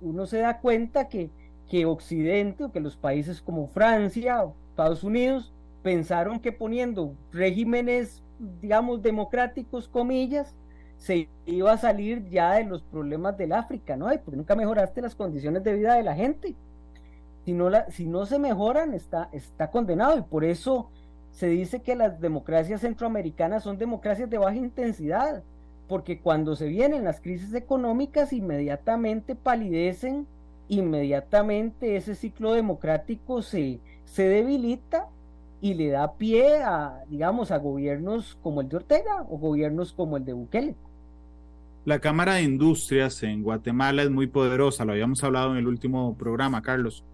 [0.02, 1.30] uno se da cuenta que
[1.74, 5.52] que Occidente o que los países como Francia o Estados Unidos
[5.82, 8.22] pensaron que poniendo regímenes,
[8.62, 10.56] digamos, democráticos, comillas,
[10.98, 14.08] se iba a salir ya de los problemas del África, ¿no?
[14.24, 16.56] porque nunca mejoraste las condiciones de vida de la gente.
[17.46, 20.18] Si no, si no se mejoran, está, está condenado.
[20.18, 20.90] Y por eso
[21.32, 25.44] se dice que las democracias centroamericanas son democracias de baja intensidad,
[25.90, 30.26] porque cuando se vienen las crisis económicas, inmediatamente palidecen
[30.70, 35.10] inmediatamente ese ciclo democrático se, se debilita
[35.64, 40.18] y le da pie a, digamos, a gobiernos como el de Ortega o gobiernos como
[40.18, 40.76] el de Bukele.
[41.86, 46.18] La Cámara de Industrias en Guatemala es muy poderosa, lo habíamos hablado en el último
[46.18, 47.06] programa, Carlos.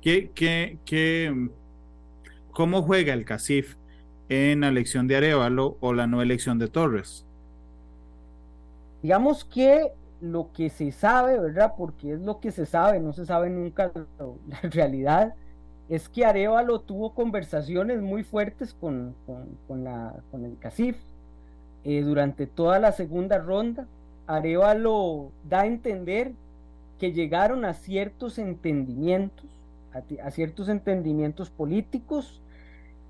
[0.00, 1.50] ¿Qué, qué, qué,
[2.50, 3.76] ¿Cómo juega el CACIF
[4.30, 7.26] en la elección de Arevalo o la no elección de Torres?
[9.02, 11.74] Digamos que lo que se sabe, ¿verdad?
[11.76, 13.92] Porque es lo que se sabe, no se sabe nunca
[14.48, 15.34] la realidad,
[15.92, 19.58] es que Arevalo tuvo conversaciones muy fuertes con, con,
[20.30, 20.96] con el CACIF
[21.84, 23.86] eh, durante toda la segunda ronda.
[24.26, 26.32] Arevalo da a entender
[26.98, 29.44] que llegaron a ciertos entendimientos,
[29.92, 32.40] a, ciertos entendimientos políticos.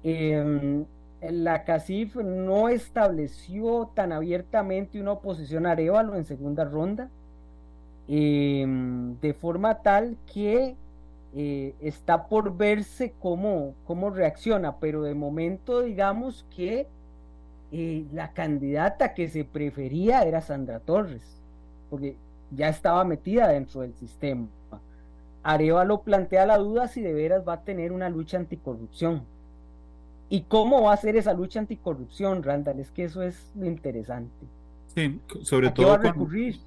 [0.03, 0.85] Em,
[1.21, 7.09] la CACIF no estableció tan abiertamente una oposición a Arevalo en segunda ronda,
[8.09, 10.75] em, de forma tal que
[11.35, 16.87] eh, está por verse cómo, cómo, reacciona, pero de momento digamos que
[17.73, 21.41] eh, la candidata que se prefería era Sandra Torres,
[21.91, 22.17] porque
[22.51, 24.47] ya estaba metida dentro del sistema.
[25.43, 29.23] Arevalo plantea la duda si de veras va a tener una lucha anticorrupción
[30.33, 32.81] ¿Y cómo va a ser esa lucha anticorrupción, Randall?
[32.81, 34.47] Es que eso es lo interesante.
[34.87, 35.89] Sí, sobre todo.
[35.89, 36.59] Va a recurrir?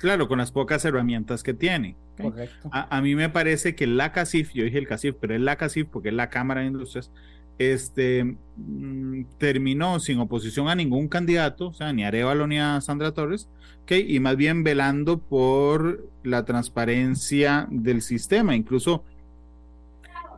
[0.00, 1.94] Claro, con las pocas herramientas que tiene.
[2.20, 2.70] Correcto.
[2.72, 5.86] A, mí me parece que la CACIF, yo dije el CACIF, pero es la CACIF
[5.88, 7.10] porque es la Cámara de Industrias,
[7.58, 12.80] este, mm, terminó sin oposición a ningún candidato, o sea, ni a Arevalo ni a
[12.80, 13.48] Sandra Torres,
[13.82, 14.04] ¿okay?
[14.08, 18.56] y más bien velando por la transparencia del sistema.
[18.56, 19.04] Incluso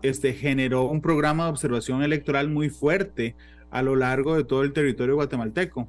[0.02, 3.36] este, generó un programa de observación electoral muy fuerte
[3.70, 5.88] a lo largo de todo el territorio guatemalteco.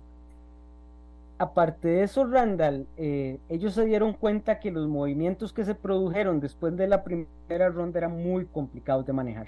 [1.43, 6.39] Aparte de eso, Randall, eh, ellos se dieron cuenta que los movimientos que se produjeron
[6.39, 9.47] después de la primera ronda eran muy complicados de manejar.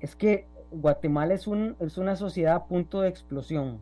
[0.00, 3.76] Es que Guatemala es, un, es una sociedad a punto de explosión.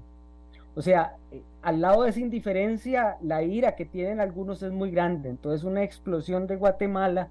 [0.74, 4.90] O sea, eh, al lado de esa indiferencia, la ira que tienen algunos es muy
[4.90, 5.28] grande.
[5.28, 7.28] Entonces, una explosión de Guatemala,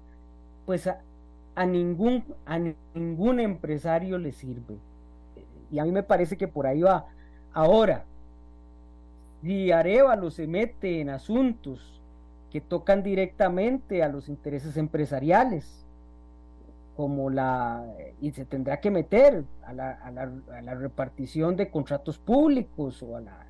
[0.64, 0.88] pues
[1.54, 2.24] a ningún
[3.38, 4.78] empresario le sirve.
[5.70, 7.04] Y a mí me parece que por ahí va.
[7.52, 8.06] Ahora,
[9.42, 12.00] si Arevalo se mete en asuntos
[12.50, 15.84] que tocan directamente a los intereses empresariales,
[16.96, 17.84] como la,
[18.20, 23.02] y se tendrá que meter a la, a la, a la repartición de contratos públicos
[23.02, 23.46] o a la,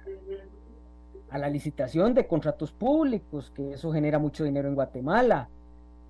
[1.30, 5.48] a la licitación de contratos públicos, que eso genera mucho dinero en Guatemala,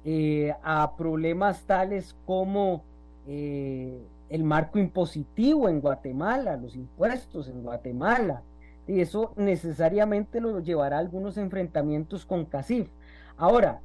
[0.05, 2.83] eh, a problemas tales como
[3.26, 4.01] eh,
[4.31, 8.43] el marco impositivo en Guatemala, los impuestos en Guatemala,
[8.89, 12.89] y eso necesariamente lo llevará a algunos enfrentamientos con CACIF.
[13.36, 13.80] Ahora,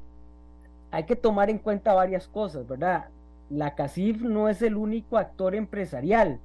[0.89, 3.09] hay que tomar en cuenta varias cosas, ¿verdad?
[3.49, 6.39] la CACIF no es el único actor empresarial.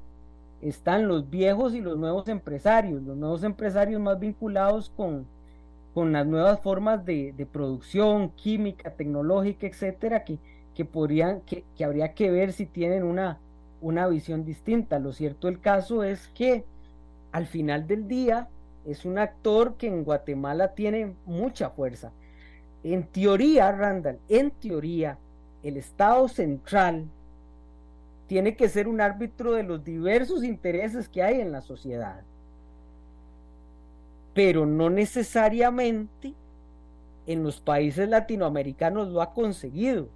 [0.60, 5.26] Están los viejos y los nuevos empresarios, los nuevos empresarios más vinculados con,
[5.94, 10.38] con las nuevas formas de, producción, química, tecnológica, etcétera, que,
[10.74, 13.38] que podrían, que, que, habría que ver si tienen una,
[13.80, 14.98] una visión distinta.
[14.98, 16.64] Lo cierto del caso es que
[17.32, 18.48] al final del día
[18.84, 22.12] es un actor que en Guatemala tiene mucha fuerza.
[22.82, 25.18] En teoría, Randall, en teoría,
[25.62, 27.06] el Estado central
[28.26, 32.22] tiene que ser un árbitro de los diversos intereses que hay en la sociedad,
[34.34, 36.34] pero no necesariamente
[37.26, 40.08] en los países latinoamericanos lo ha conseguido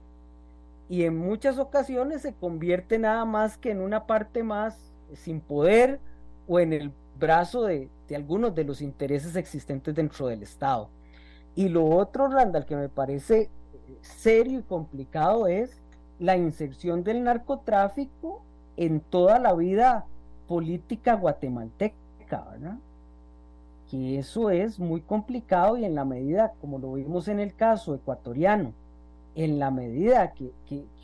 [0.88, 6.00] y en muchas ocasiones se convierte nada más que en una parte más sin poder
[6.46, 6.92] o en el
[7.22, 10.90] brazo de, algunos de los intereses existentes dentro del Estado.
[11.54, 13.48] Y lo otro, Randall, que me parece
[14.00, 15.80] serio y complicado es
[16.18, 18.42] la inserción del narcotráfico
[18.76, 20.04] en toda la vida
[20.48, 21.94] política guatemalteca,
[22.50, 22.78] ¿verdad?
[23.88, 27.94] Que eso es muy complicado y en la medida, como lo vimos en el caso
[27.94, 28.72] ecuatoriano,
[29.34, 30.52] en la medida que,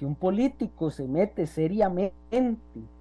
[0.01, 2.98] un político se mete seriamente eh,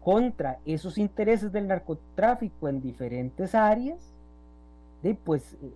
[0.00, 3.98] contra esos intereses del narcotráfico en diferentes áreas,
[5.24, 5.70] pues eh,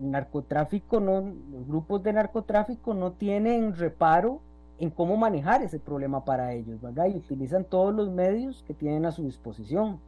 [0.00, 1.20] el narcotráfico no,
[1.52, 4.40] los grupos de narcotráfico no tienen reparo
[4.78, 7.06] en cómo manejar ese problema para ellos, ¿verdad?
[7.06, 10.00] Y utilizan todos los medios que tienen a su disposición,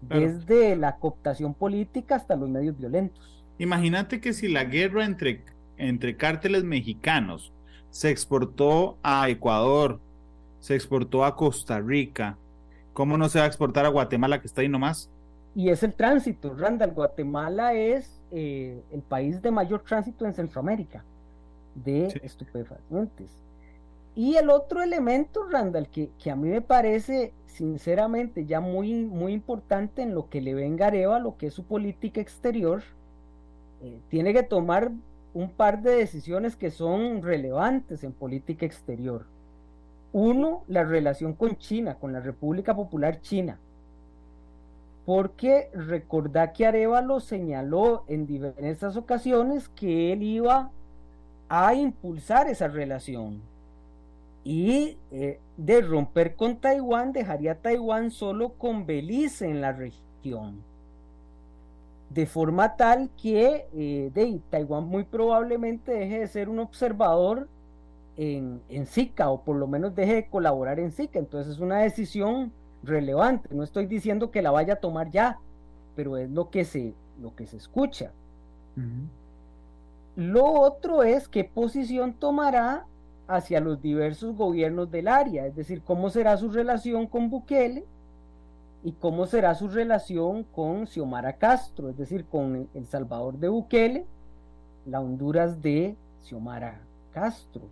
[0.00, 3.44] desde la cooptación política hasta los medios violentos.
[3.58, 5.42] Imagínate que si la guerra entre,
[5.78, 7.52] entre cárteles mexicanos
[7.90, 10.00] se exportó a Ecuador,
[10.66, 12.36] se exportó a Costa Rica,
[12.92, 15.08] ¿cómo no se va a exportar a Guatemala que está ahí nomás?
[15.54, 16.90] Y es el tránsito, Randall.
[16.90, 21.04] Guatemala es eh, el país de mayor tránsito en Centroamérica
[21.76, 23.30] de estupefacientes.
[24.16, 29.34] Y el otro elemento, Randall, que, que, a mí me parece sinceramente ya muy, muy
[29.34, 32.82] importante en lo que le venga a lo que es su política exterior,
[33.82, 34.90] eh, tiene que tomar
[35.32, 39.26] un par de decisiones que son relevantes en política exterior.
[40.18, 43.58] Uno, la relación con China, con la República Popular China.
[45.04, 50.70] Porque recordá que Arevalo señaló en diversas ocasiones que él iba
[51.50, 53.42] a impulsar esa relación
[54.42, 60.62] y eh, de romper con Taiwán dejaría a Taiwán solo con Belice en la región.
[62.08, 67.48] De forma tal que eh, de, Taiwán muy probablemente deje de ser un observador
[68.16, 71.78] en, en SICA o por lo menos deje de colaborar en SICA entonces es una
[71.78, 72.52] decisión
[72.82, 73.54] relevante.
[73.54, 75.38] No estoy diciendo que la vaya a tomar ya,
[75.94, 78.12] pero es lo que se, lo que se escucha.
[80.16, 82.86] Lo otro es qué posición tomará
[83.26, 87.84] hacia los diversos gobiernos del área, es decir, cómo será su relación con Bukele
[88.84, 94.06] y cómo será su relación con Xiomara Castro, es decir, con El Salvador de Bukele,
[94.84, 96.80] la Honduras de Xiomara
[97.12, 97.62] Castro.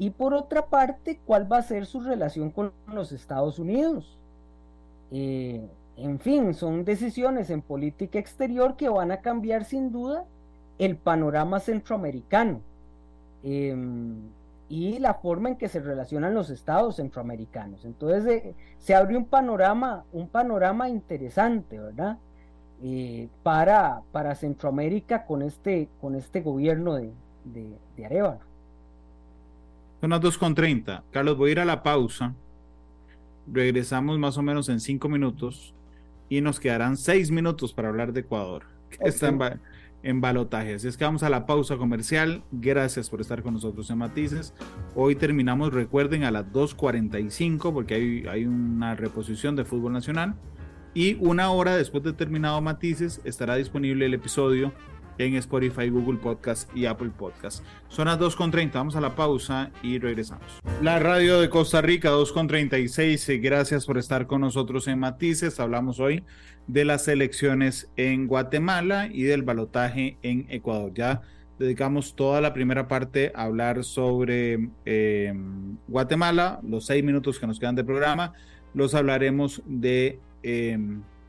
[0.00, 4.18] Y por otra parte, cuál va a ser su relación con los Estados Unidos.
[5.10, 10.24] Eh, en fin, son decisiones en política exterior que van a cambiar sin duda
[10.78, 12.62] el panorama centroamericano.
[13.42, 14.30] Em,
[14.70, 17.84] y la forma en que se relacionan los estados centroamericanos.
[17.84, 22.16] Entonces eh, se abre un panorama, un panorama interesante, ¿verdad?
[22.82, 27.12] Eh, para, para Centroamérica con este, con este gobierno de,
[27.44, 28.38] de, de.
[30.00, 31.02] Son las 2.30.
[31.10, 32.34] Carlos, voy a ir a la pausa.
[33.46, 35.74] Regresamos más o menos en cinco minutos
[36.28, 39.38] y nos quedarán seis minutos para hablar de Ecuador, que está en,
[40.02, 40.74] en balotaje.
[40.74, 42.42] Así es que vamos a la pausa comercial.
[42.52, 44.54] Gracias por estar con nosotros en Matices.
[44.94, 50.34] Hoy terminamos, recuerden, a las 2.45 porque hay, hay una reposición de fútbol nacional.
[50.94, 54.72] Y una hora después de terminado Matices estará disponible el episodio
[55.26, 57.64] en Spotify, Google Podcast y Apple Podcast.
[57.88, 60.60] Son las 2.30, vamos a la pausa y regresamos.
[60.82, 65.60] La radio de Costa Rica, 2.36, gracias por estar con nosotros en Matices.
[65.60, 66.24] Hablamos hoy
[66.66, 70.92] de las elecciones en Guatemala y del balotaje en Ecuador.
[70.94, 71.22] Ya
[71.58, 75.34] dedicamos toda la primera parte a hablar sobre eh,
[75.88, 78.32] Guatemala, los seis minutos que nos quedan de programa,
[78.72, 80.78] los hablaremos de eh,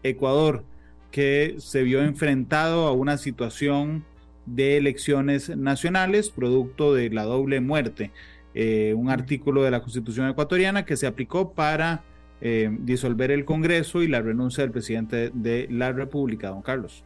[0.03, 0.63] Ecuador
[1.11, 4.05] que se vio enfrentado a una situación
[4.45, 8.11] de elecciones nacionales producto de la doble muerte.
[8.53, 12.03] Eh, un artículo de la Constitución ecuatoriana que se aplicó para
[12.41, 17.03] eh, disolver el Congreso y la renuncia del presidente de la República, don Carlos.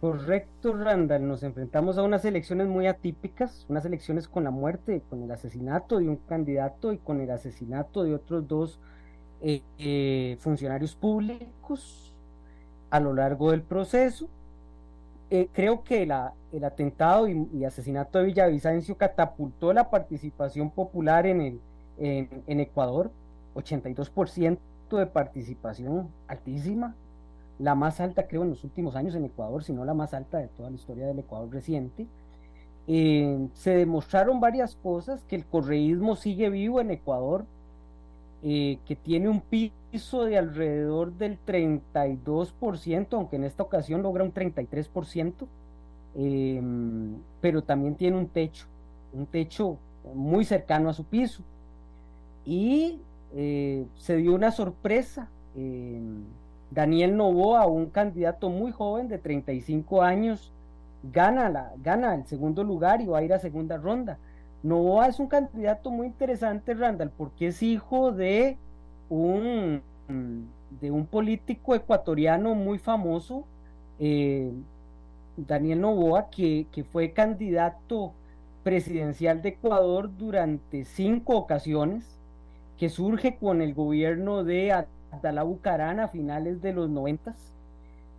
[0.00, 1.26] Correcto, Randall.
[1.26, 5.98] Nos enfrentamos a unas elecciones muy atípicas, unas elecciones con la muerte, con el asesinato
[5.98, 8.78] de un candidato y con el asesinato de otros dos
[9.40, 12.15] eh, funcionarios públicos
[12.90, 14.28] a lo largo del proceso.
[15.28, 21.60] Eh, creo que el atentado y, asesinato de Villavicencio catapultó la participación popular en,
[21.98, 23.10] Ecuador,
[23.56, 24.58] 82%
[24.92, 26.94] de participación altísima,
[27.58, 30.38] la más alta creo en los últimos años en Ecuador, si no la más alta
[30.38, 32.06] de toda la historia del Ecuador reciente.
[32.86, 37.46] Eh, se demostraron varias cosas, que el correísmo sigue vivo en Ecuador,
[38.42, 44.32] eh, que tiene un piso de alrededor del 32%, aunque en esta ocasión logra un
[44.32, 45.46] 33%,
[46.14, 48.66] em, pero también tiene un techo,
[49.12, 49.78] un techo
[50.14, 51.42] muy cercano a su piso.
[52.44, 53.00] Y
[53.34, 55.28] eh, se dio una sorpresa.
[55.56, 56.24] Em,
[56.70, 60.52] Daniel Novoa, un candidato muy joven de 35 años,
[61.12, 64.18] gana, la, gana el segundo lugar y va a ir a segunda ronda.
[64.66, 68.58] Novoa es un candidato muy interesante, Randall, porque es hijo de
[69.08, 69.80] un,
[70.80, 73.44] de un político ecuatoriano muy famoso,
[74.00, 74.52] eh,
[75.36, 78.12] Daniel Novoa, que, que, fue candidato
[78.64, 82.18] presidencial de Ecuador durante cinco ocasiones,
[82.76, 84.72] que surge con el gobierno de
[85.12, 87.55] Abdalá Bucarán a finales de los noventas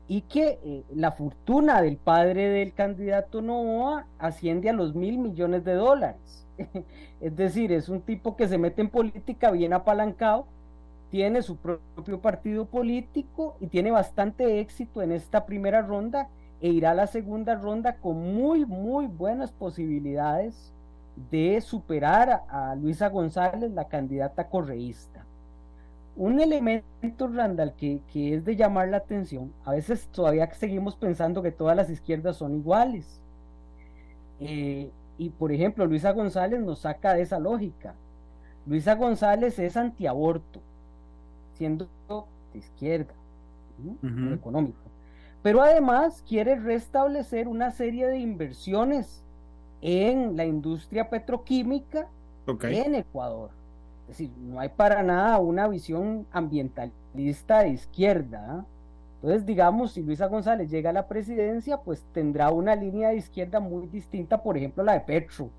[0.07, 5.65] y que eh, la fortuna del padre del candidato Novoa asciende a los mil millones
[5.65, 6.45] de dólares.
[7.21, 10.47] es decir, es un tipo que se mete en política bien apalancado,
[11.11, 16.29] tiene su propio partido político y tiene bastante éxito en esta primera ronda
[16.59, 20.73] e irá a la segunda ronda con muy, muy buenas posibilidades
[21.31, 25.26] de superar a Luisa González, la candidata correísta
[26.17, 31.43] un elemento, Randall, que, que, es de llamar la atención, a veces todavía seguimos pensando
[31.43, 33.21] que todas las izquierdas son iguales.
[34.39, 34.89] Eh,
[35.19, 37.93] y por ejemplo, Luisa González nos saca de esa lógica.
[38.65, 40.59] Luisa González es antiaborto,
[41.53, 41.87] siendo
[42.51, 43.13] de izquierda,
[44.33, 44.77] económico.
[45.43, 49.23] Pero además quiere restablecer una serie de inversiones
[49.81, 52.07] en la industria petroquímica
[52.63, 53.51] en Ecuador.
[54.07, 58.65] Es decir, no hay para nada una visión ambientalista de izquierda.
[59.15, 63.59] Entonces, digamos, si Luisa González llega a la presidencia, pues tendrá una línea de izquierda
[63.59, 65.49] muy distinta, por ejemplo, a la de Petro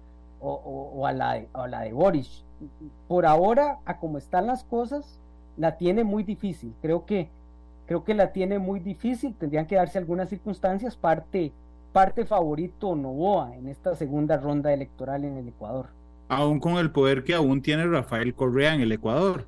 [0.40, 2.42] o, a, la de, a la de Boris.
[3.06, 5.20] Por ahora, a como están las cosas,
[5.58, 6.72] la tiene muy difícil.
[6.80, 7.28] Creo que,
[7.86, 9.34] creo que la tiene muy difícil.
[9.34, 10.96] Tendrían que darse algunas circunstancias.
[10.96, 11.52] Parte,
[11.92, 15.97] parte favorito Novoa en esta segunda ronda electoral en el Ecuador
[16.28, 19.46] aún con el poder que aún tiene Rafael Correa en el Ecuador.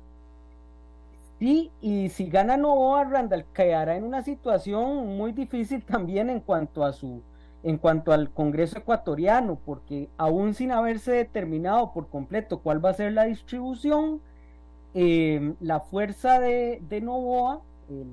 [1.39, 6.83] Sí, y si gana Novoa, Randall quedará en una situación muy difícil también en cuanto
[6.83, 7.23] a su
[7.63, 12.93] en cuanto al Congreso ecuatoriano, porque aún sin haberse determinado por completo cuál va a
[12.93, 14.19] ser la distribución,
[14.93, 18.07] em, la fuerza de, de Novoa, el,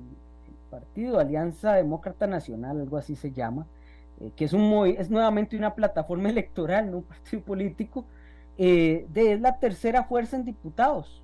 [0.69, 3.65] partido Alianza Demócrata Nacional, algo así se llama,
[4.19, 8.05] eh, que es, un, es nuevamente una plataforma electoral, no un partido político,
[8.61, 11.23] eh, de, es la tercera fuerza en diputados.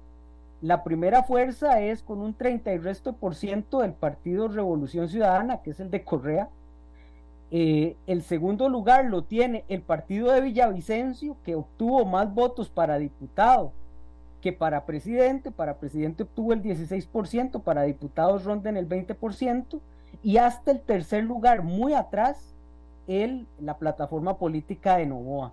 [0.62, 5.62] La primera fuerza es con un 30 y resto por ciento del Partido Revolución Ciudadana,
[5.62, 6.48] que es el de Correa.
[7.52, 12.98] Eh, el segundo lugar lo tiene el partido de Villavicencio, que obtuvo más votos para
[12.98, 13.74] diputado
[14.40, 15.52] que para presidente.
[15.52, 19.82] Para presidente obtuvo el 16%, para diputados ronda el 20%,
[20.24, 22.56] y hasta el tercer lugar, muy atrás,
[23.08, 25.52] el, la plataforma política de Novoa.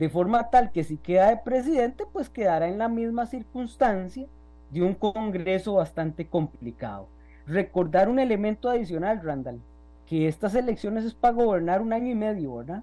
[0.00, 4.26] De forma tal que si queda de presidente, pues quedará en la misma circunstancia
[4.70, 7.06] de un Congreso bastante complicado.
[7.46, 9.60] Recordar un elemento adicional, Randall,
[10.06, 12.82] que estas elecciones es para gobernar un año y medio, ¿verdad?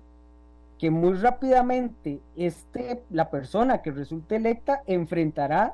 [0.78, 5.74] Que muy rápidamente este, la persona que resulte electa enfrentará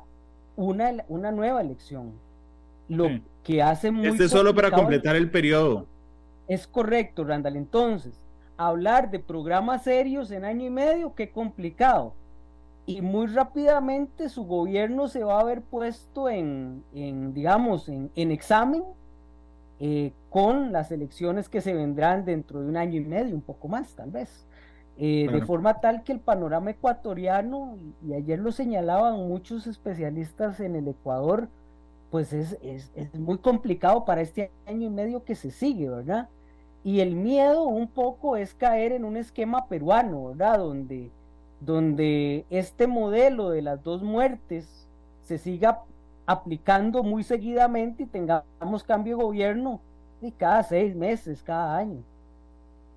[0.56, 2.14] una, una nueva elección.
[2.88, 3.10] Lo
[3.44, 4.08] que hace muy...
[4.08, 5.88] Este es solo para completar el periodo.
[6.48, 7.58] Es correcto, Randall.
[7.58, 8.24] Entonces,
[8.68, 12.14] hablar de programas serios en año y medio, qué complicado
[12.86, 16.84] y muy rápidamente su gobierno se va a ver puesto en,
[17.34, 18.84] digamos, en, examen
[19.80, 23.68] eh, con las elecciones que se vendrán dentro de un año y medio, un poco
[23.68, 24.46] más tal vez.
[24.98, 30.76] Eh, de forma tal que el panorama ecuatoriano, y, ayer lo señalaban muchos especialistas en
[30.76, 31.48] el Ecuador,
[32.12, 36.30] pues es, es, es muy complicado para este año y medio que se sigue, ¿verdad?
[36.84, 40.60] Y el miedo un poco es caer en un esquema peruano, ¿verdad?
[40.60, 41.12] Donde
[41.66, 44.88] donde este modelo de las dos muertes
[45.22, 45.80] se siga
[46.26, 49.80] aplicando muy seguidamente y tengamos cambio de gobierno
[50.22, 52.02] y cada seis meses, cada año.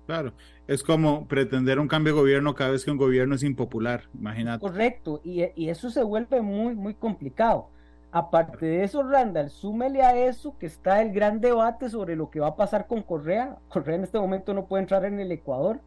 [0.05, 0.31] Claro,
[0.67, 4.61] es como pretender un cambio de gobierno cada vez que un gobierno es impopular, imagínate.
[4.61, 7.67] Correcto, y, y eso se vuelve muy, muy complicado.
[8.11, 12.39] Aparte de eso, Randall, súmele a eso que está el gran debate sobre lo que
[12.39, 13.57] va a pasar con Correa.
[13.69, 15.79] Correa en este momento no puede entrar en el Ecuador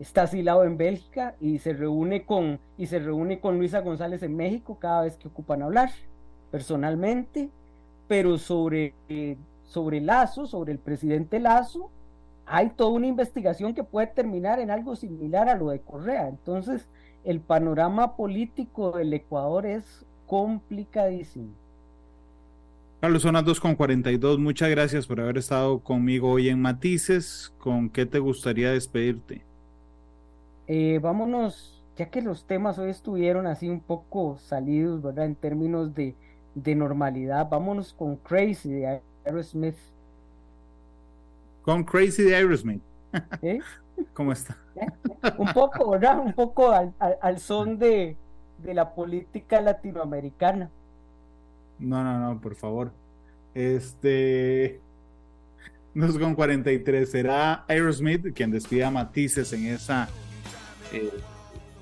[0.00, 4.34] está asilado en Bélgica y se reúne con y se reúne con Luisa González en
[4.34, 5.90] México cada vez que ocupan hablar
[6.50, 7.50] personalmente,
[8.08, 8.94] pero sobre
[9.64, 11.90] sobre Lazo, sobre el presidente Lazo,
[12.46, 16.28] hay toda una investigación que puede terminar en algo similar a lo de Correa.
[16.28, 16.88] Entonces,
[17.22, 21.48] el panorama político del Ecuador es complicadísimo.
[23.00, 24.38] Carlos, son las 2.42.
[24.38, 27.52] Muchas gracias por haber estado conmigo hoy en Matices.
[27.58, 29.42] ¿Con qué te gustaría despedirte?
[30.68, 35.26] Eh, vámonos, ya que los temas hoy estuvieron así un poco salidos, ¿verdad?
[35.26, 36.14] En términos de,
[36.76, 39.74] normalidad, vámonos con Crazy de Aerosmith.
[41.62, 42.82] Con Crazy de Aerosmith.
[43.42, 43.58] ¿Eh?
[44.14, 44.56] ¿Cómo está?
[45.38, 46.20] Un poco, ¿verdad?
[46.20, 48.16] Un poco al, son de,
[48.62, 50.70] de la política latinoamericana.
[51.78, 52.92] No, no, no, por favor.
[53.54, 54.80] Este.
[55.94, 57.10] Nos con 43.
[57.10, 60.08] Será Aerosmith quien despida Matices en esa
[60.92, 61.10] eh,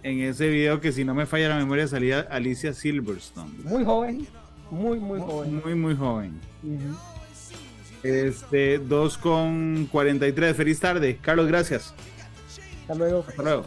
[0.03, 3.53] en ese video que si no me falla la memoria salía Alicia Silverstone.
[3.65, 4.27] Muy joven,
[4.71, 5.61] muy, muy joven.
[5.63, 6.41] Muy, muy joven.
[8.03, 10.57] Este, 2 con 43.
[10.57, 11.19] Feliz tarde.
[11.21, 11.95] Carlos, gracias.
[12.83, 13.25] Hasta luego.
[13.27, 13.67] Hasta luego.